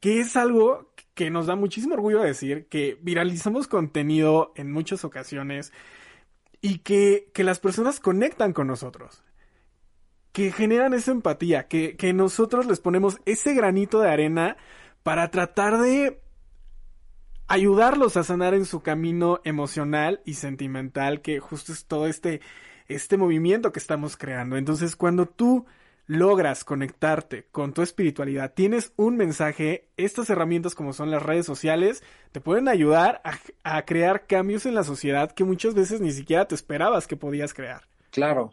[0.00, 5.72] que es algo que nos da muchísimo orgullo decir, que viralizamos contenido en muchas ocasiones
[6.60, 9.24] y que, que las personas conectan con nosotros,
[10.30, 14.56] que generan esa empatía, que, que nosotros les ponemos ese granito de arena
[15.02, 16.20] para tratar de
[17.48, 22.42] ayudarlos a sanar en su camino emocional y sentimental, que justo es todo este,
[22.86, 24.56] este movimiento que estamos creando.
[24.56, 25.66] Entonces, cuando tú
[26.08, 32.02] logras conectarte con tu espiritualidad, tienes un mensaje, estas herramientas como son las redes sociales
[32.32, 33.20] te pueden ayudar
[33.62, 37.52] a, crear cambios en la sociedad que muchas veces ni siquiera te esperabas que podías
[37.52, 37.82] crear.
[38.10, 38.52] Claro,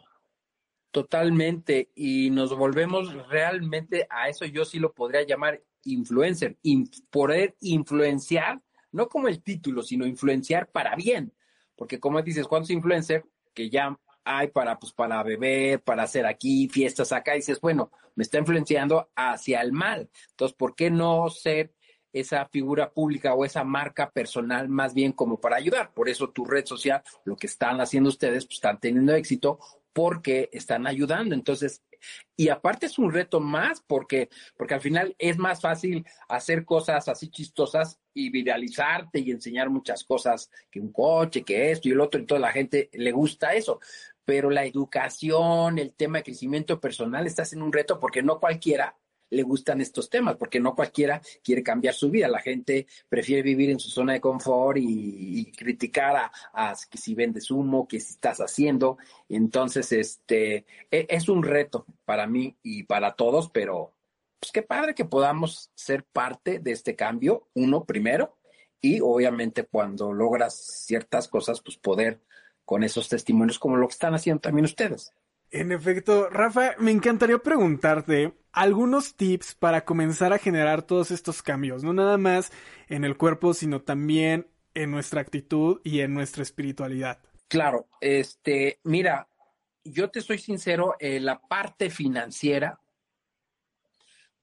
[0.90, 1.90] totalmente.
[1.94, 6.58] Y nos volvemos realmente a eso, yo sí lo podría llamar influencer,
[7.10, 8.60] poder influenciar,
[8.92, 11.32] no como el título, sino influenciar para bien.
[11.74, 16.68] Porque como dices, ¿cuántos influencers que ya hay para, pues, para beber, para hacer aquí
[16.68, 20.10] fiestas acá, y dices, bueno, me está influenciando hacia el mal.
[20.30, 21.72] Entonces, ¿por qué no ser
[22.12, 25.94] esa figura pública o esa marca personal más bien como para ayudar?
[25.94, 29.60] Por eso tu red social, lo que están haciendo ustedes, pues están teniendo éxito
[29.92, 31.34] porque están ayudando.
[31.34, 31.82] Entonces,
[32.36, 37.08] y aparte es un reto más porque, porque al final es más fácil hacer cosas
[37.08, 42.00] así chistosas y viralizarte y enseñar muchas cosas que un coche, que esto y el
[42.00, 43.80] otro, y toda la gente le gusta eso
[44.26, 48.96] pero la educación, el tema de crecimiento personal está en un reto porque no cualquiera
[49.30, 52.28] le gustan estos temas, porque no cualquiera quiere cambiar su vida.
[52.28, 57.14] La gente prefiere vivir en su zona de confort y, criticar a, a, que si
[57.14, 58.98] vendes humo, que si estás haciendo.
[59.28, 63.94] Entonces, este, e, es un reto para mí y para todos, pero
[64.38, 68.36] pues qué padre que podamos ser parte de este cambio, uno primero,
[68.80, 72.20] y obviamente cuando logras ciertas cosas, pues poder
[72.66, 75.14] con esos testimonios como lo que están haciendo también ustedes.
[75.50, 81.82] En efecto, Rafa, me encantaría preguntarte algunos tips para comenzar a generar todos estos cambios,
[81.82, 82.52] no nada más
[82.88, 87.20] en el cuerpo, sino también en nuestra actitud y en nuestra espiritualidad.
[87.48, 89.28] Claro, este, mira,
[89.84, 92.80] yo te soy sincero, en la parte financiera,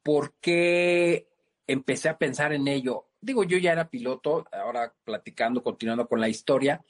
[0.02, 1.28] porque
[1.68, 3.08] empecé a pensar en ello?
[3.20, 6.84] Digo, yo ya era piloto, ahora platicando, continuando con la historia,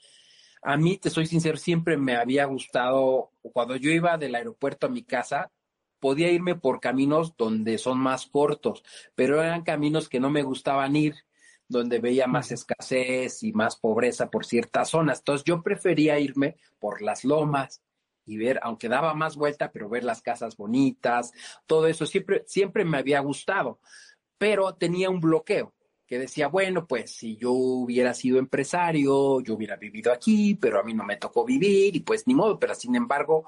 [0.64, 4.90] a mí, te soy sincero, siempre me había gustado, cuando yo iba del aeropuerto a
[4.90, 5.52] mi casa,
[6.00, 8.82] podía irme por caminos donde son más cortos,
[9.14, 11.16] pero eran caminos que no me gustaban ir,
[11.68, 15.18] donde veía más escasez y más pobreza por ciertas zonas.
[15.18, 17.82] Entonces yo prefería irme por las lomas
[18.24, 21.32] y ver, aunque daba más vuelta, pero ver las casas bonitas,
[21.66, 23.80] todo eso siempre, siempre me había gustado,
[24.38, 25.73] pero tenía un bloqueo
[26.06, 30.82] que decía, bueno, pues si yo hubiera sido empresario, yo hubiera vivido aquí, pero a
[30.82, 33.46] mí no me tocó vivir y pues ni modo, pero sin embargo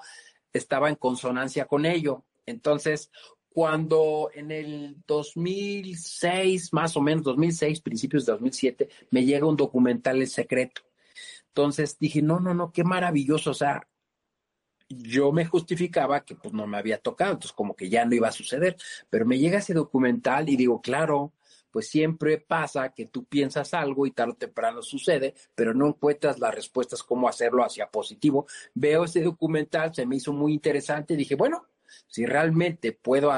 [0.52, 2.24] estaba en consonancia con ello.
[2.46, 3.10] Entonces,
[3.48, 10.20] cuando en el 2006, más o menos 2006, principios de 2007, me llega un documental
[10.20, 10.82] El Secreto.
[11.48, 13.88] Entonces dije, no, no, no, qué maravilloso, o sea,
[14.88, 18.28] yo me justificaba que pues no me había tocado, entonces como que ya no iba
[18.28, 18.76] a suceder,
[19.10, 21.32] pero me llega ese documental y digo, claro,
[21.76, 26.38] pues siempre pasa que tú piensas algo y tarde o temprano sucede, pero no encuentras
[26.38, 28.46] las respuestas cómo hacerlo hacia positivo.
[28.72, 31.66] Veo ese documental, se me hizo muy interesante dije, bueno,
[32.06, 33.30] si realmente puedo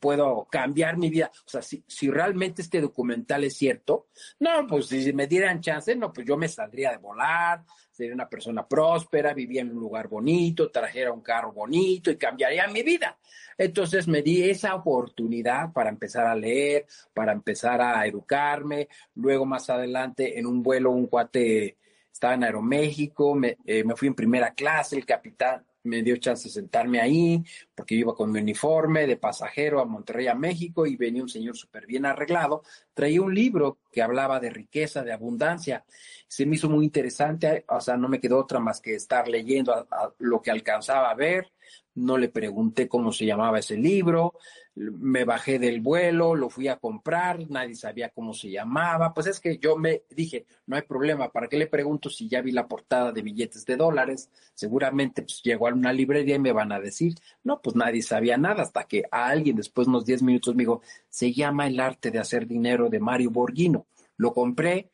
[0.00, 1.30] puedo cambiar mi vida.
[1.46, 4.08] O sea, si, si realmente este documental es cierto,
[4.40, 8.28] no, pues si me dieran chance, no, pues yo me saldría de volar, sería una
[8.28, 13.18] persona próspera, vivía en un lugar bonito, trajera un carro bonito y cambiaría mi vida.
[13.58, 18.88] Entonces me di esa oportunidad para empezar a leer, para empezar a educarme.
[19.14, 21.76] Luego más adelante en un vuelo un cuate
[22.10, 26.48] estaba en Aeroméxico, me, eh, me fui en primera clase, el capitán me dio chance
[26.48, 27.42] de sentarme ahí,
[27.74, 31.56] porque iba con mi uniforme de pasajero a Monterrey, a México, y venía un señor
[31.56, 32.62] súper bien arreglado,
[32.94, 35.84] traía un libro que hablaba de riqueza, de abundancia.
[36.28, 39.86] Se me hizo muy interesante, o sea, no me quedó otra más que estar leyendo
[40.18, 41.50] lo que alcanzaba a ver,
[41.94, 44.34] no le pregunté cómo se llamaba ese libro,
[44.74, 49.40] me bajé del vuelo, lo fui a comprar, nadie sabía cómo se llamaba, pues es
[49.40, 52.68] que yo me dije, no hay problema, ¿para qué le pregunto si ya vi la
[52.68, 54.30] portada de billetes de dólares?
[54.54, 58.36] Seguramente pues llegó a una librería y me van a decir, no, pues nadie sabía
[58.36, 61.80] nada, hasta que a alguien después de unos 10 minutos me dijo, se llama El
[61.80, 64.90] arte de hacer dinero de Mario Borghino, lo compré.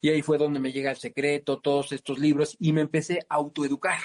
[0.00, 3.36] Y ahí fue donde me llega el secreto, todos estos libros, y me empecé a
[3.36, 3.98] autoeducar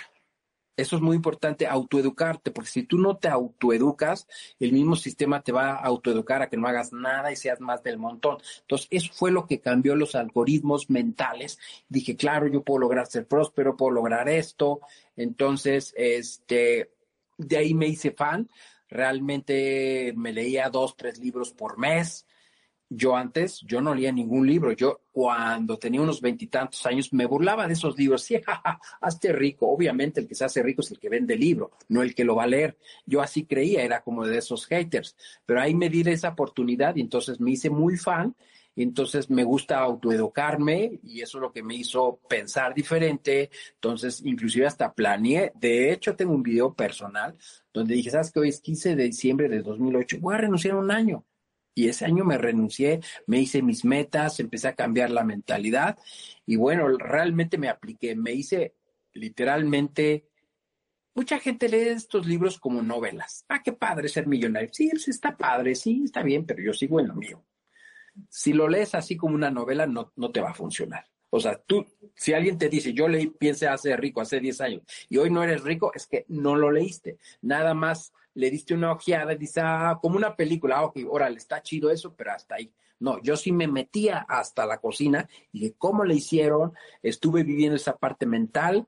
[0.77, 4.27] eso es muy importante, autoeducarte, porque si tú no te autoeducas,
[4.59, 7.83] el mismo sistema te va a autoeducar a que no hagas nada y seas más
[7.83, 8.37] del montón.
[8.61, 11.59] Entonces, eso fue lo que cambió los algoritmos mentales.
[11.89, 14.79] Dije, claro, yo puedo lograr ser próspero, puedo lograr esto.
[15.15, 16.91] Entonces, este,
[17.37, 18.49] de ahí me hice fan.
[18.89, 22.25] Realmente me leía dos, tres libros por mes
[22.93, 24.73] yo antes, yo no leía ningún libro.
[24.73, 28.21] Yo cuando tenía unos veintitantos años me burlaba de esos libros.
[28.31, 28.39] Sí,
[29.01, 29.67] hazte rico.
[29.67, 32.25] Obviamente el que se hace rico es el que vende el libro, no el que
[32.25, 32.77] lo va a leer.
[33.05, 35.15] Yo así creía, era como de esos haters.
[35.45, 38.35] Pero ahí me di esa oportunidad y entonces me hice muy fan
[38.75, 43.49] y entonces me gusta autoeducarme y eso es lo que me hizo pensar diferente.
[43.75, 47.37] Entonces, inclusive hasta planeé, de hecho tengo un video personal
[47.73, 50.17] donde dije, ¿sabes que hoy es 15 de diciembre de 2008?
[50.19, 51.23] Voy a renunciar un año.
[51.73, 55.97] Y ese año me renuncié, me hice mis metas, empecé a cambiar la mentalidad
[56.45, 58.75] y bueno, realmente me apliqué, me hice
[59.13, 60.25] literalmente
[61.13, 63.43] Mucha gente lee estos libros como novelas.
[63.49, 64.69] Ah, qué padre ser millonario.
[64.71, 67.43] Sí, está padre, sí, está bien, pero yo sigo en lo mío.
[68.29, 71.05] Si lo lees así como una novela, no, no te va a funcionar.
[71.29, 74.83] O sea, tú, si alguien te dice, yo leí Piense hace rico hace 10 años
[75.09, 77.17] y hoy no eres rico, es que no lo leíste.
[77.41, 81.37] Nada más le diste una ojeada y dices, ah, como una película, ah, ok, órale,
[81.37, 82.73] está chido eso, pero hasta ahí.
[82.99, 87.97] No, yo sí me metía hasta la cocina y cómo le hicieron, estuve viviendo esa
[87.97, 88.87] parte mental,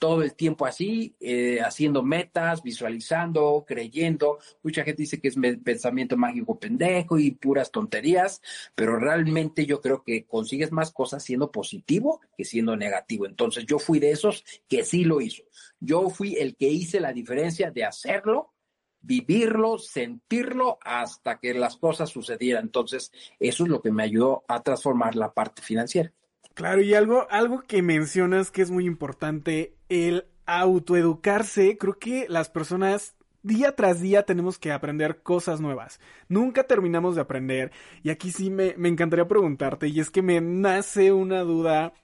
[0.00, 4.38] todo el tiempo así, eh, haciendo metas, visualizando, creyendo.
[4.62, 8.40] Mucha gente dice que es pensamiento mágico pendejo y puras tonterías,
[8.74, 13.26] pero realmente yo creo que consigues más cosas siendo positivo que siendo negativo.
[13.26, 15.42] Entonces yo fui de esos que sí lo hizo.
[15.80, 18.54] Yo fui el que hice la diferencia de hacerlo,
[19.02, 22.64] vivirlo, sentirlo hasta que las cosas sucedieran.
[22.64, 26.12] Entonces eso es lo que me ayudó a transformar la parte financiera.
[26.54, 32.50] Claro, y algo, algo que mencionas que es muy importante, el autoeducarse, creo que las
[32.50, 36.00] personas día tras día tenemos que aprender cosas nuevas.
[36.28, 37.72] Nunca terminamos de aprender.
[38.02, 41.94] Y aquí sí me, me encantaría preguntarte, y es que me nace una duda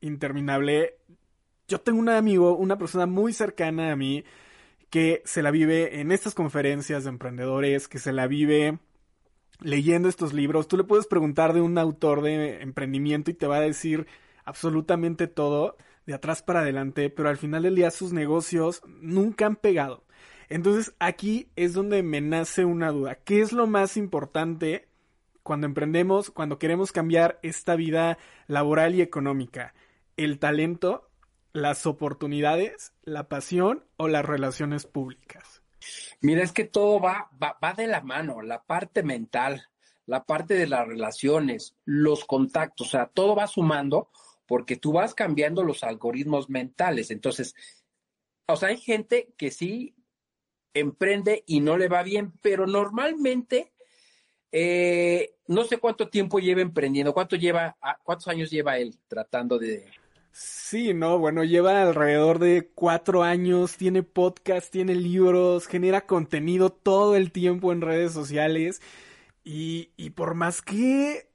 [0.00, 0.98] interminable.
[1.66, 4.24] Yo tengo un amigo, una persona muy cercana a mí,
[4.90, 8.78] que se la vive en estas conferencias de emprendedores, que se la vive
[9.60, 13.56] leyendo estos libros, tú le puedes preguntar de un autor de emprendimiento y te va
[13.56, 14.06] a decir
[14.44, 15.76] absolutamente todo
[16.06, 20.04] de atrás para adelante, pero al final del día sus negocios nunca han pegado.
[20.48, 23.16] Entonces aquí es donde me nace una duda.
[23.16, 24.88] ¿Qué es lo más importante
[25.42, 28.16] cuando emprendemos, cuando queremos cambiar esta vida
[28.46, 29.74] laboral y económica?
[30.16, 31.07] ¿El talento,
[31.62, 35.62] las oportunidades, la pasión o las relaciones públicas?
[36.20, 39.68] Mira, es que todo va, va, de la mano, la parte mental,
[40.06, 44.10] la parte de las relaciones, los contactos, o sea, todo va sumando
[44.46, 47.10] porque tú vas cambiando los algoritmos mentales.
[47.10, 47.54] Entonces,
[48.46, 49.94] o sea, hay gente que sí
[50.74, 53.72] emprende y no le va bien, pero normalmente
[54.50, 59.86] eh, no sé cuánto tiempo lleva emprendiendo, cuánto lleva, cuántos años lleva él tratando de,
[60.40, 67.16] Sí, no, bueno, lleva alrededor de cuatro años, tiene podcast, tiene libros, genera contenido todo
[67.16, 68.80] el tiempo en redes sociales
[69.42, 71.28] y, y por más que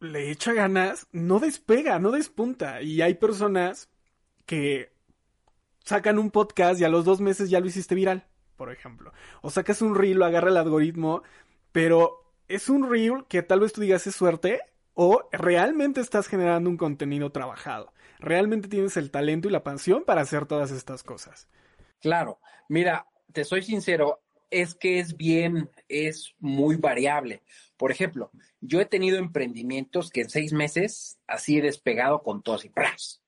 [0.00, 2.82] le echa ganas, no despega, no despunta.
[2.82, 3.90] Y hay personas
[4.44, 4.90] que
[5.84, 9.12] sacan un podcast y a los dos meses ya lo hiciste viral, por ejemplo.
[9.40, 11.22] O sacas un reel, lo agarra el algoritmo,
[11.70, 14.60] pero es un reel que tal vez tú digas es suerte
[14.94, 20.22] o realmente estás generando un contenido trabajado realmente tienes el talento y la pasión para
[20.22, 21.48] hacer todas estas cosas.
[22.00, 27.42] Claro, mira, te soy sincero, es que es bien, es muy variable.
[27.76, 32.64] Por ejemplo, yo he tenido emprendimientos que en seis meses así he despegado con todos
[32.64, 33.22] y ¡pras!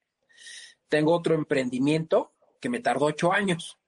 [0.89, 3.79] Tengo otro emprendimiento que me tardó ocho años.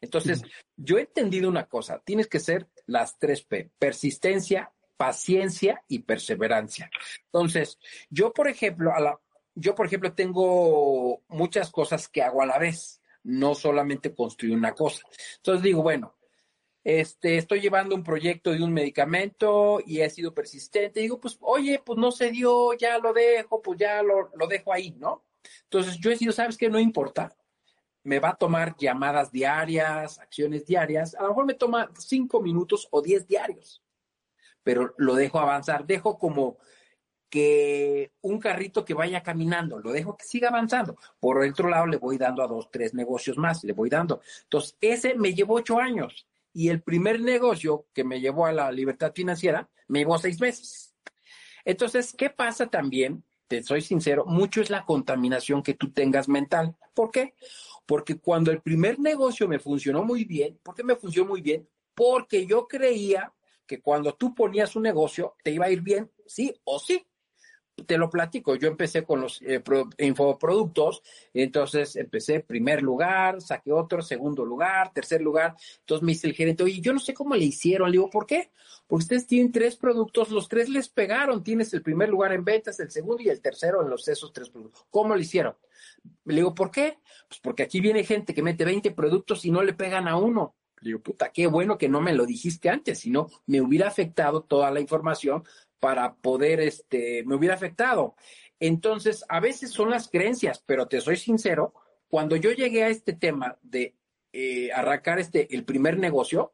[0.00, 0.42] Entonces,
[0.76, 6.90] yo he entendido una cosa, tienes que ser las tres P, persistencia, paciencia y perseverancia.
[7.24, 7.78] Entonces,
[8.10, 9.18] yo, por ejemplo, a la,
[9.54, 14.74] yo, por ejemplo, tengo muchas cosas que hago a la vez, no solamente construir una
[14.74, 15.02] cosa.
[15.36, 16.16] Entonces digo, bueno,
[16.82, 21.00] este, estoy llevando un proyecto de un medicamento y he sido persistente.
[21.00, 24.72] Digo, pues, oye, pues no se dio, ya lo dejo, pues ya lo, lo dejo
[24.72, 25.24] ahí, ¿no?
[25.64, 26.68] Entonces yo he sido, ¿sabes qué?
[26.68, 27.36] No importa.
[28.02, 31.14] Me va a tomar llamadas diarias, acciones diarias.
[31.14, 33.82] A lo mejor me toma cinco minutos o diez diarios,
[34.62, 35.86] pero lo dejo avanzar.
[35.86, 36.56] Dejo como
[37.30, 40.96] que un carrito que vaya caminando, lo dejo que siga avanzando.
[41.20, 44.20] Por el otro lado, le voy dando a dos, tres negocios más, le voy dando.
[44.42, 48.72] Entonces, ese me llevó ocho años y el primer negocio que me llevó a la
[48.72, 50.94] libertad financiera me llevó seis meses.
[51.64, 53.24] Entonces, ¿qué pasa también?
[53.46, 56.76] Te soy sincero, mucho es la contaminación que tú tengas mental.
[56.94, 57.34] ¿Por qué?
[57.86, 61.68] Porque cuando el primer negocio me funcionó muy bien, ¿por qué me funcionó muy bien?
[61.94, 63.32] Porque yo creía
[63.66, 67.04] que cuando tú ponías un negocio te iba a ir bien, sí o sí
[67.86, 69.62] te lo platico, yo empecé con los eh,
[69.98, 71.02] infoproductos,
[71.32, 76.62] entonces empecé primer lugar, saqué otro, segundo lugar, tercer lugar, entonces me dice el gerente,
[76.62, 78.50] oye, yo no sé cómo le hicieron, le digo, ¿por qué?
[78.86, 82.80] Porque ustedes tienen tres productos, los tres les pegaron, tienes el primer lugar en ventas,
[82.80, 85.54] el segundo y el tercero en los esos tres productos, ¿cómo lo hicieron?
[86.24, 86.98] Le digo, ¿por qué?
[87.28, 90.56] Pues porque aquí viene gente que mete 20 productos y no le pegan a uno.
[90.80, 93.88] Le digo, puta, qué bueno que no me lo dijiste antes, si no me hubiera
[93.88, 95.44] afectado toda la información
[95.80, 98.14] para poder, este, me hubiera afectado.
[98.60, 101.74] Entonces, a veces son las creencias, pero te soy sincero,
[102.08, 103.96] cuando yo llegué a este tema de
[104.32, 106.52] eh, arrancar este, el primer negocio,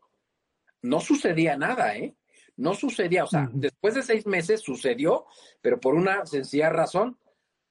[0.82, 2.14] no sucedía nada, ¿eh?
[2.56, 5.26] No sucedía, o sea, después de seis meses sucedió,
[5.60, 7.18] pero por una sencilla razón,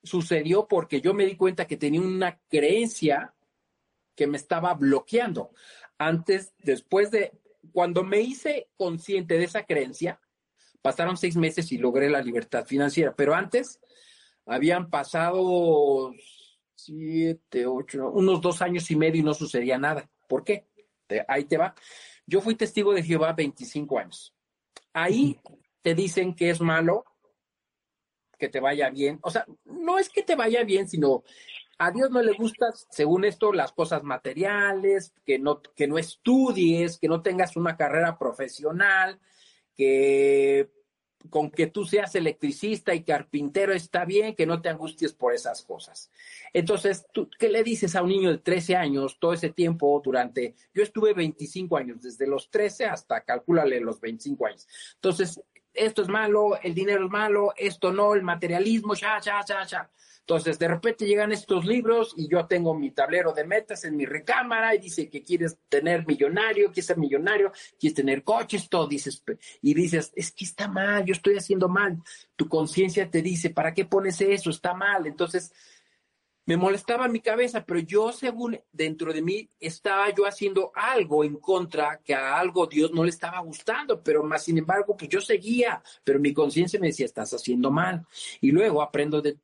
[0.03, 3.33] sucedió porque yo me di cuenta que tenía una creencia
[4.15, 5.51] que me estaba bloqueando.
[5.97, 7.31] Antes, después de,
[7.71, 10.19] cuando me hice consciente de esa creencia,
[10.85, 13.79] pasaron seis meses y logré la libertad financiera, pero antes
[14.45, 16.13] habían pasado
[16.75, 20.07] siete, ocho, unos dos años y medio y no sucedía nada.
[20.29, 20.67] ¿Por qué?
[21.27, 21.73] ahí te va.
[22.27, 24.35] Yo fui testigo de Jehová 25 años.
[24.93, 25.39] Ahí
[25.81, 27.03] te dicen que es malo
[28.37, 29.17] que te vaya bien.
[29.23, 31.23] O sea, no es que te vaya bien, sino
[31.79, 36.99] a Dios no le gustan, según esto, las cosas materiales, que no, que no estudies,
[36.99, 39.19] que no tengas una carrera profesional,
[39.75, 40.74] que
[41.29, 45.61] con que tú seas electricista y carpintero está bien, que no te angusties por esas
[45.63, 46.11] cosas.
[46.53, 50.55] Entonces, ¿tú, ¿qué le dices a un niño de 13 años todo ese tiempo durante,
[50.73, 54.67] yo estuve 25 años, desde los 13 hasta, calcúlale, los 25 años.
[54.95, 55.41] Entonces,
[55.75, 59.89] esto es malo, el dinero es malo, esto no, el materialismo, ya, ya, ya, ya.
[60.25, 64.07] Entonces, de repente llegan estos libros y yo tengo mi tablero de metas en mi
[64.07, 69.23] recámara y dice que quieres tener millonario, quieres ser millonario, quieres tener coches, todo dices,
[69.61, 71.99] y dices, es que está mal, yo estoy haciendo mal.
[72.35, 74.49] Tu conciencia te dice, ¿para qué pones eso?
[74.49, 75.05] Está mal.
[75.05, 75.53] Entonces,
[76.45, 81.37] me molestaba mi cabeza, pero yo según dentro de mí estaba yo haciendo algo en
[81.37, 85.21] contra, que a algo Dios no le estaba gustando, pero más sin embargo, pues yo
[85.21, 88.05] seguía, pero mi conciencia me decía, estás haciendo mal.
[88.41, 89.39] Y luego aprendo de,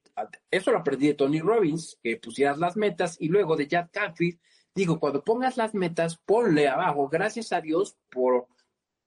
[0.51, 4.39] eso lo aprendí de Tony Robbins, que pusieras las metas, y luego de Jack Canfield,
[4.75, 8.47] digo, cuando pongas las metas, ponle abajo, gracias a Dios por,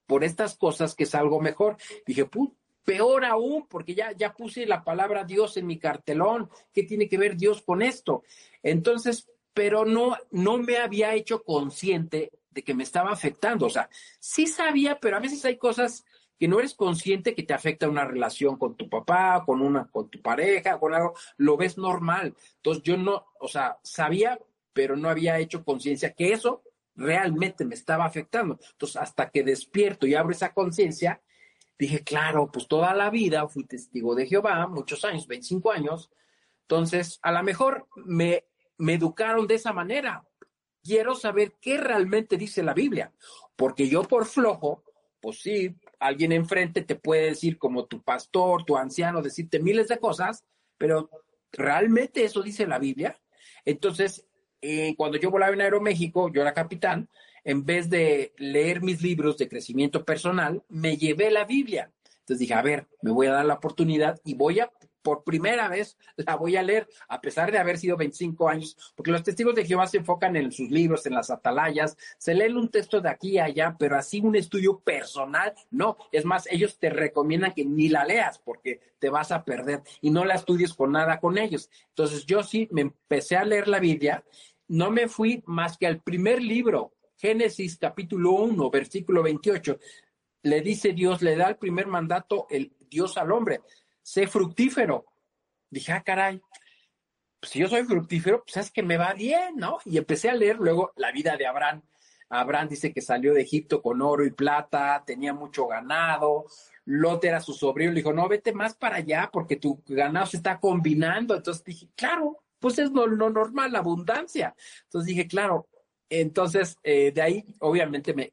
[0.06, 1.76] por estas cosas que es algo mejor.
[2.06, 6.50] Dije, puta Peor aún, porque ya, ya puse la palabra Dios en mi cartelón.
[6.72, 8.22] ¿Qué tiene que ver Dios con esto?
[8.62, 13.66] Entonces, pero no, no me había hecho consciente de que me estaba afectando.
[13.66, 16.04] O sea, sí sabía, pero a veces hay cosas
[16.38, 20.10] que no eres consciente que te afecta una relación con tu papá, con una, con
[20.10, 22.34] tu pareja, con algo, lo ves normal.
[22.56, 24.38] Entonces yo no, o sea, sabía,
[24.72, 26.62] pero no había hecho conciencia que eso
[26.96, 28.58] realmente me estaba afectando.
[28.72, 31.20] Entonces, hasta que despierto y abro esa conciencia,
[31.78, 36.10] dije, claro, pues toda la vida fui testigo de Jehová, muchos años, 25 años.
[36.62, 38.44] Entonces, a lo mejor me,
[38.78, 40.24] me educaron de esa manera.
[40.82, 43.12] Quiero saber qué realmente dice la Biblia,
[43.56, 44.84] porque yo por flojo,
[45.20, 49.98] pues sí, alguien enfrente te puede decir como tu pastor, tu anciano, decirte miles de
[49.98, 50.44] cosas,
[50.76, 51.08] pero
[51.50, 53.18] ¿realmente eso dice la Biblia?
[53.64, 54.26] Entonces,
[54.60, 57.08] eh, cuando yo volaba en Aeroméxico, yo era capitán,
[57.44, 61.92] en vez de leer mis libros de crecimiento personal, me llevé la Biblia.
[62.20, 64.70] Entonces dije, a ver, me voy a dar la oportunidad y voy a,
[65.02, 69.10] por primera vez, la voy a leer, a pesar de haber sido 25 años, porque
[69.10, 72.70] los testigos de Jehová se enfocan en sus libros, en las atalayas, se leen un
[72.70, 75.98] texto de aquí y allá, pero así un estudio personal, no.
[76.10, 80.10] Es más, ellos te recomiendan que ni la leas porque te vas a perder y
[80.10, 81.68] no la estudies con nada con ellos.
[81.90, 84.24] Entonces yo sí me empecé a leer la Biblia,
[84.66, 86.93] no me fui más que al primer libro
[87.24, 89.78] Génesis capítulo 1, versículo 28,
[90.42, 93.62] le dice Dios, le da el primer mandato el Dios al hombre,
[94.02, 95.06] sé fructífero.
[95.70, 96.42] Dije, ah, caray,
[97.40, 99.78] pues si yo soy fructífero, pues es que me va bien, ¿no?
[99.86, 101.80] Y empecé a leer luego la vida de Abraham.
[102.28, 106.44] Abraham dice que salió de Egipto con oro y plata, tenía mucho ganado.
[106.84, 110.36] Lot era su sobrino, le dijo, no, vete más para allá porque tu ganado se
[110.36, 111.34] está combinando.
[111.34, 114.54] Entonces dije, claro, pues es lo, lo normal, la abundancia.
[114.82, 115.68] Entonces dije, claro,
[116.08, 118.32] entonces, eh, de ahí, obviamente, me,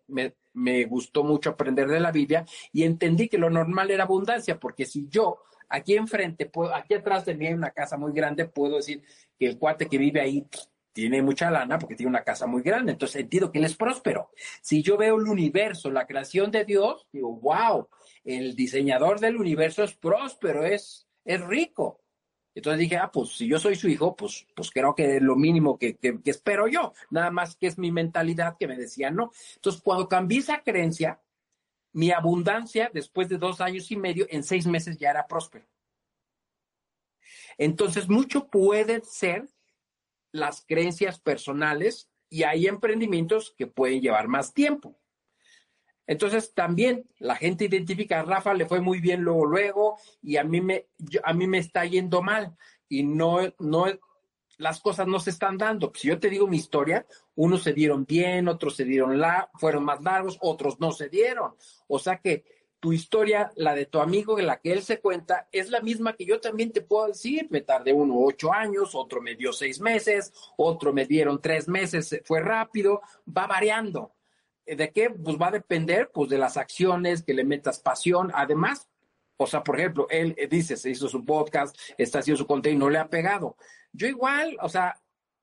[0.54, 4.86] me, gustó mucho aprender de la Biblia y entendí que lo normal era abundancia, porque
[4.86, 8.78] si yo aquí enfrente, puedo, aquí atrás de mí hay una casa muy grande, puedo
[8.78, 9.04] decir
[9.40, 10.46] que el cuate que vive ahí
[10.94, 14.32] tiene mucha lana porque tiene una casa muy grande, entonces entiendo que él es próspero.
[14.62, 17.88] Si yo veo el universo, la creación de Dios, digo, wow,
[18.24, 22.01] el diseñador del universo es próspero, es, es rico.
[22.54, 25.36] Entonces dije, ah, pues si yo soy su hijo, pues, pues creo que es lo
[25.36, 26.94] mínimo que, espero yo.
[27.10, 29.32] Nada más que es mi mentalidad que me decía no.
[29.56, 31.22] Entonces, cuando cambié esa creencia,
[31.94, 35.66] mi abundancia, después de dos años y medio, en seis meses ya era próspero.
[37.58, 39.48] Entonces, mucho puede ser
[40.32, 45.01] las creencias personales y hay emprendimientos que pueden llevar más tiempo.
[46.12, 50.44] Entonces también la gente identifica a Rafa, le fue muy bien luego, luego, y a
[50.44, 50.88] mí me,
[51.24, 52.54] a mí me está yendo mal.
[52.90, 53.86] Y no, no,
[54.58, 55.94] las cosas no se están dando.
[55.96, 57.06] Si yo te digo mi historia,
[57.36, 61.54] unos se dieron bien, otros se dieron la, fueron más largos, otros no se dieron.
[61.88, 62.44] O sea que
[62.82, 66.26] tu historia, la de tu amigo, la que él se cuenta, es la misma que
[66.26, 67.48] yo también te puedo decir.
[67.52, 72.20] Me tardé uno ocho años, otro me dio seis meses, otro me dieron tres meses,
[72.26, 74.12] fue rápido, va variando.
[74.76, 75.10] ¿De qué?
[75.10, 78.32] Pues va a depender pues de las acciones, que le metas pasión.
[78.34, 78.88] Además,
[79.38, 82.90] o sea, por ejemplo, él dice, se hizo su podcast, está haciendo su contenido, no
[82.90, 83.58] le ha pegado.
[83.92, 84.96] Yo igual, o sea,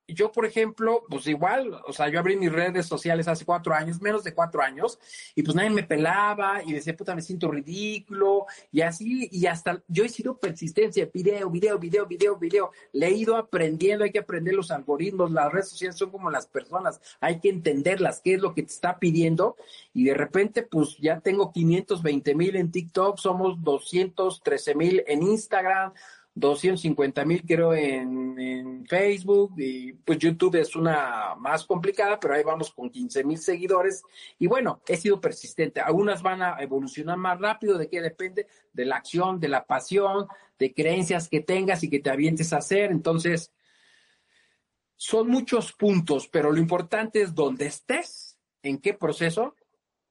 [0.09, 4.01] yo, por ejemplo, pues igual, o sea, yo abrí mis redes sociales hace cuatro años,
[4.01, 4.99] menos de cuatro años,
[5.35, 9.83] y pues nadie me pelaba y decía, puta, me siento ridículo, y así, y hasta
[9.87, 14.19] yo he sido persistencia, video, video, video, video, video, le he ido aprendiendo, hay que
[14.19, 18.41] aprender los algoritmos, las redes sociales son como las personas, hay que entenderlas, qué es
[18.41, 19.57] lo que te está pidiendo,
[19.93, 25.93] y de repente, pues ya tengo 520 mil en TikTok, somos 213 mil en Instagram,
[26.39, 28.29] 250 mil creo en,
[28.89, 34.03] Facebook y pues YouTube es una más complicada, pero ahí vamos con 15 mil seguidores
[34.39, 35.81] y bueno, he sido persistente.
[35.81, 40.27] Algunas van a evolucionar más rápido, de qué depende, de la acción, de la pasión,
[40.59, 42.91] de creencias que tengas y que te avientes a hacer.
[42.91, 43.53] Entonces,
[44.97, 49.55] son muchos puntos, pero lo importante es dónde estés, en qué proceso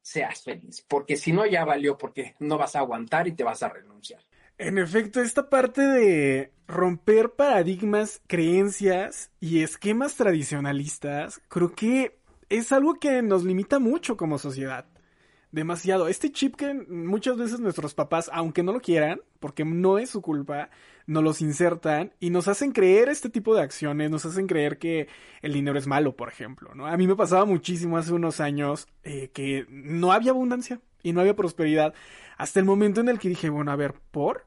[0.02, 3.64] seas feliz, porque si no ya valió, porque no vas a aguantar y te vas
[3.64, 4.22] a renunciar.
[4.60, 12.18] En efecto, esta parte de romper paradigmas, creencias y esquemas tradicionalistas, creo que
[12.49, 14.86] es algo que nos limita mucho como sociedad.
[15.51, 16.08] Demasiado.
[16.08, 20.22] Este chip que muchas veces nuestros papás, aunque no lo quieran, porque no es su
[20.22, 20.72] culpa,
[21.05, 25.08] nos los insertan y nos hacen creer este tipo de acciones, nos hacen creer que
[25.41, 26.88] el dinero es malo, por ejemplo, ¿no?
[26.88, 31.22] A mí me pasaba muchísimo hace unos años eh, que no había abundancia y no
[31.22, 31.93] había prosperidad
[32.38, 34.47] hasta el momento en el que dije, bueno, a ver, ¿por?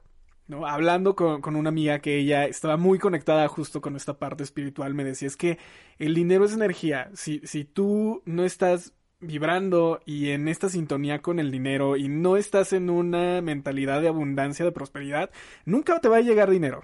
[0.51, 0.67] ¿No?
[0.67, 4.93] Hablando con, con, una amiga que ella estaba muy conectada justo con esta parte espiritual,
[4.93, 5.57] me decía, es que
[5.97, 7.09] el dinero es energía.
[7.13, 12.35] Si, si tú no estás vibrando y en esta sintonía con el dinero y no
[12.35, 15.31] estás en una mentalidad de abundancia, de prosperidad,
[15.63, 16.83] nunca te va a llegar dinero.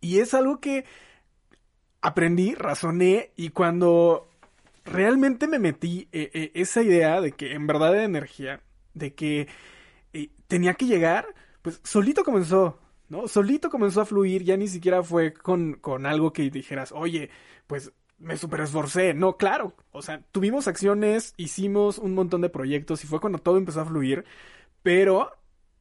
[0.00, 0.84] Y es algo que
[2.00, 4.28] aprendí, razoné y cuando
[4.84, 8.60] realmente me metí eh, eh, esa idea de que en verdad era energía,
[8.94, 9.48] de que
[10.46, 11.26] tenía que llegar,
[11.62, 13.28] pues solito comenzó, ¿no?
[13.28, 17.30] Solito comenzó a fluir, ya ni siquiera fue con, con algo que dijeras, oye,
[17.66, 19.14] pues me super esforcé.
[19.14, 19.74] No, claro.
[19.90, 23.86] O sea, tuvimos acciones, hicimos un montón de proyectos y fue cuando todo empezó a
[23.86, 24.24] fluir.
[24.82, 25.30] Pero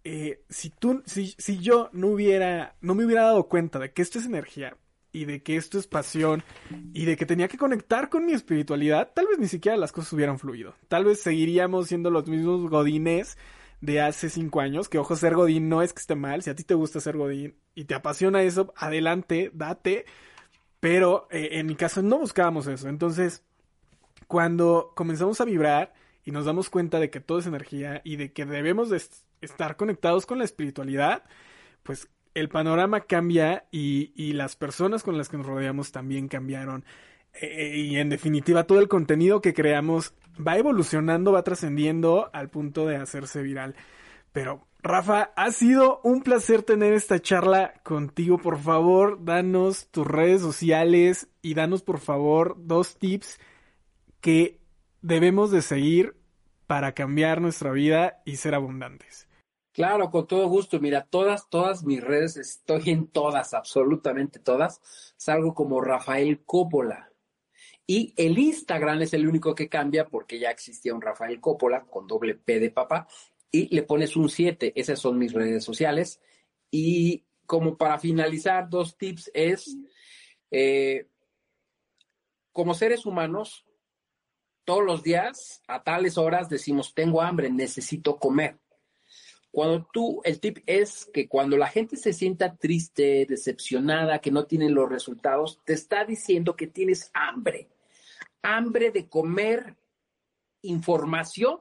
[0.04, 4.02] eh, si tú, si, si yo no hubiera, no me hubiera dado cuenta de que
[4.02, 4.76] esto es energía
[5.14, 6.44] y de que esto es pasión
[6.94, 10.14] y de que tenía que conectar con mi espiritualidad, tal vez ni siquiera las cosas
[10.14, 10.74] hubieran fluido.
[10.88, 13.38] Tal vez seguiríamos siendo los mismos godines
[13.82, 16.56] de hace cinco años, que ojo, ser Godín no es que esté mal, si a
[16.56, 20.06] ti te gusta ser Godín y te apasiona eso, adelante, date,
[20.80, 23.44] pero eh, en mi caso no buscábamos eso, entonces
[24.28, 28.32] cuando comenzamos a vibrar y nos damos cuenta de que todo es energía y de
[28.32, 29.02] que debemos de
[29.42, 31.24] estar conectados con la espiritualidad,
[31.84, 36.86] pues el panorama cambia y, y las personas con las que nos rodeamos también cambiaron.
[37.34, 40.14] Eh, y en definitiva todo el contenido que creamos
[40.46, 43.76] va evolucionando, va trascendiendo al punto de hacerse viral.
[44.32, 48.40] Pero Rafa, ha sido un placer tener esta charla contigo.
[48.40, 53.40] Por favor, danos tus redes sociales y danos por favor dos tips
[54.22, 54.60] que
[55.02, 56.16] debemos de seguir
[56.66, 59.28] para cambiar nuestra vida y ser abundantes.
[59.74, 60.80] Claro, con todo gusto.
[60.80, 64.82] Mira, todas, todas mis redes, estoy en todas, absolutamente todas.
[65.16, 67.11] Salgo como Rafael Coppola.
[67.88, 72.08] Y el Instagram es el único que cambia porque ya existía un Rafael Coppola con
[72.08, 73.08] doble P de papá
[73.52, 74.74] y le pones un 7.
[74.76, 76.22] Esas son mis redes sociales.
[76.70, 79.78] Y como para finalizar, dos tips es,
[80.52, 81.08] eh,
[82.54, 83.66] como seres humanos,
[84.64, 88.58] todos los días a tales horas decimos, tengo hambre, necesito comer.
[89.52, 94.46] Cuando tú, el tip es que cuando la gente se sienta triste, decepcionada, que no
[94.46, 97.70] tienen los resultados, te está diciendo que tienes hambre
[98.42, 99.78] hambre de comer
[100.62, 101.60] información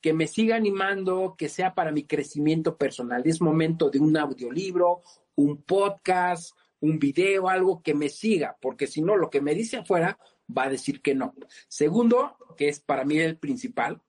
[0.00, 3.22] que me siga animando, que sea para mi crecimiento personal.
[3.24, 5.02] Es momento de un audiolibro,
[5.36, 9.76] un podcast, un video, algo que me siga, porque si no, lo que me dice
[9.76, 10.18] afuera
[10.56, 11.34] va a decir que no.
[11.68, 14.02] Segundo, que es para mí el principal,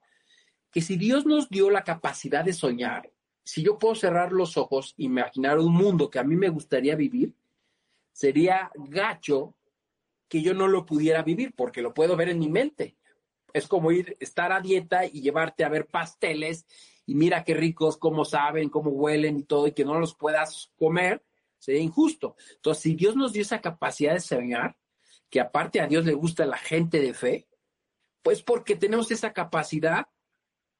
[0.74, 3.12] que si Dios nos dio la capacidad de soñar,
[3.44, 6.96] si yo puedo cerrar los ojos, e imaginar un mundo que a mí me gustaría
[6.96, 7.36] vivir,
[8.12, 9.54] sería gacho
[10.28, 12.98] que yo no lo pudiera vivir porque lo puedo ver en mi mente.
[13.54, 16.66] Es como ir, estar a dieta y llevarte a ver pasteles
[17.06, 20.72] y mira qué ricos, cómo saben, cómo huelen y todo, y que no los puedas
[20.76, 21.24] comer,
[21.60, 22.36] sería injusto.
[22.56, 24.76] Entonces, si Dios nos dio esa capacidad de soñar,
[25.30, 27.48] que aparte a Dios le gusta la gente de fe,
[28.24, 30.08] pues porque tenemos esa capacidad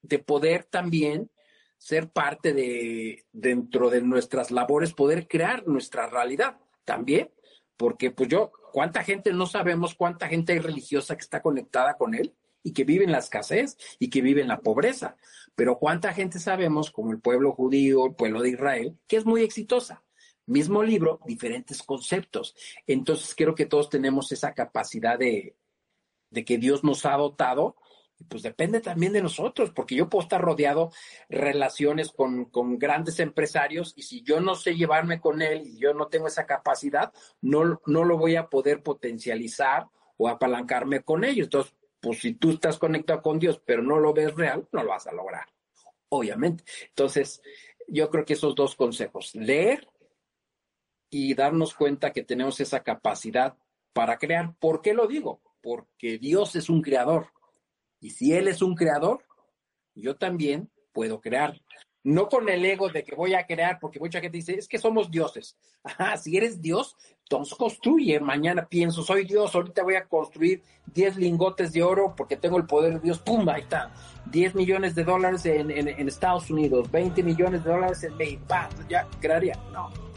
[0.04, 1.32] de poder también
[1.78, 7.32] ser parte de, dentro de nuestras labores, poder crear nuestra realidad también,
[7.78, 12.14] porque pues yo, ¿cuánta gente no sabemos cuánta gente hay religiosa que está conectada con
[12.14, 15.18] él y que vive en la escasez y que vive en la pobreza?
[15.56, 19.42] Pero cuánta gente sabemos, como el pueblo judío, el pueblo de Israel, que es muy
[19.42, 20.04] exitosa.
[20.46, 22.56] Mismo libro, diferentes conceptos.
[22.86, 25.56] Entonces creo que todos tenemos esa capacidad de,
[26.30, 27.76] de que Dios nos ha dotado
[28.28, 30.92] pues depende también de nosotros, porque yo puedo estar rodeado
[31.30, 35.94] relaciones con, con, grandes empresarios y si yo no sé llevarme con él y yo
[35.94, 41.46] no tengo esa capacidad, no, no lo voy a poder potencializar o apalancarme con ellos.
[41.46, 44.90] Entonces, pues si tú estás conectado con Dios, pero no lo ves real, no lo
[44.90, 45.48] vas a lograr,
[46.10, 46.64] obviamente.
[46.90, 47.42] Entonces,
[47.88, 49.88] yo creo que esos dos consejos, leer
[51.10, 53.56] y darnos cuenta que tenemos esa capacidad
[53.94, 54.56] para crear.
[54.60, 55.42] ¿Por qué lo digo?
[55.62, 57.28] Porque Dios es un creador
[58.04, 59.24] y si Él es un creador,
[59.96, 61.60] yo también puedo crear.
[62.04, 64.78] No con el ego de que voy a crear, porque mucha gente dice, es que
[64.78, 65.56] somos dioses.
[65.86, 68.20] Ajá, si eres Dios, entonces construye.
[68.20, 70.62] Mañana pienso, soy Dios, ahorita voy a construir
[70.94, 73.20] 10 lingotes de oro porque tengo el poder de Dios.
[73.20, 73.48] ¡Pum!
[73.48, 73.94] Ahí está.
[74.32, 75.72] 10 millones de dólares en,
[76.10, 78.44] Estados Unidos, 20 millones de dólares en México.
[78.90, 79.56] Ya crearía.
[79.72, 80.13] No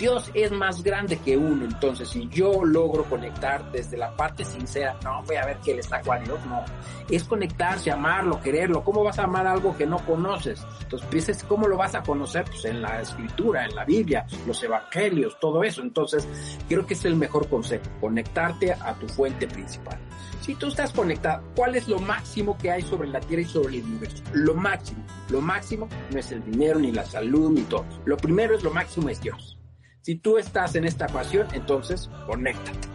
[0.00, 4.96] Dios es más grande que uno, entonces si yo logro conectar desde la parte sincera,
[5.04, 6.64] no voy a ver qué le saco a Dios, no,
[7.10, 10.66] es conectarse, amarlo, quererlo, ¿cómo vas a amar algo que no conoces?
[10.80, 12.46] Entonces pienses, ¿cómo lo vas a conocer?
[12.46, 16.26] Pues en la escritura, en la Biblia, los evangelios, todo eso, entonces
[16.66, 19.98] creo que es el mejor consejo, conectarte a tu fuente principal.
[20.40, 23.76] Si tú estás conectado, ¿cuál es lo máximo que hay sobre la Tierra y sobre
[23.76, 24.24] el universo?
[24.32, 25.04] Lo máximo.
[25.28, 27.84] Lo máximo no es el dinero, ni la salud, ni todo.
[28.06, 29.59] Lo primero es lo máximo es Dios.
[30.02, 32.88] Si tú estás en esta pasión, entonces conéctate.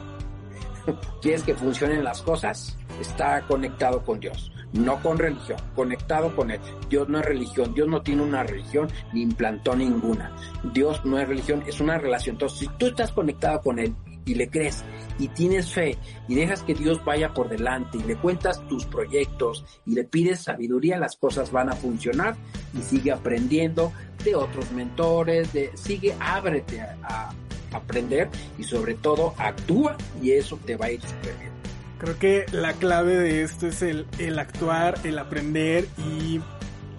[1.21, 2.77] ¿Quieres que funcionen las cosas?
[2.99, 6.59] Está conectado con Dios, no con religión, conectado con Él.
[6.89, 10.35] Dios no es religión, Dios no tiene una religión ni implantó ninguna.
[10.73, 12.35] Dios no es religión, es una relación.
[12.35, 13.95] Entonces, si tú estás conectado con Él
[14.25, 14.83] y le crees
[15.17, 15.97] y tienes fe
[16.27, 20.41] y dejas que Dios vaya por delante y le cuentas tus proyectos y le pides
[20.41, 22.35] sabiduría, las cosas van a funcionar
[22.77, 27.31] y sigue aprendiendo de otros mentores, de, sigue, ábrete a,
[27.71, 31.51] aprender y sobre todo actúa y eso te va a ir súper bien.
[31.97, 36.39] Creo que la clave de esto es el, el actuar, el aprender y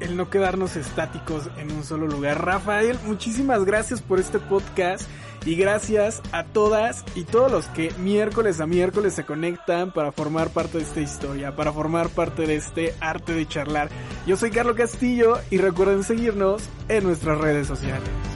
[0.01, 2.45] el no quedarnos estáticos en un solo lugar.
[2.45, 5.09] Rafael, muchísimas gracias por este podcast.
[5.45, 10.49] Y gracias a todas y todos los que miércoles a miércoles se conectan para formar
[10.49, 13.89] parte de esta historia, para formar parte de este arte de charlar.
[14.27, 18.36] Yo soy Carlos Castillo y recuerden seguirnos en nuestras redes sociales.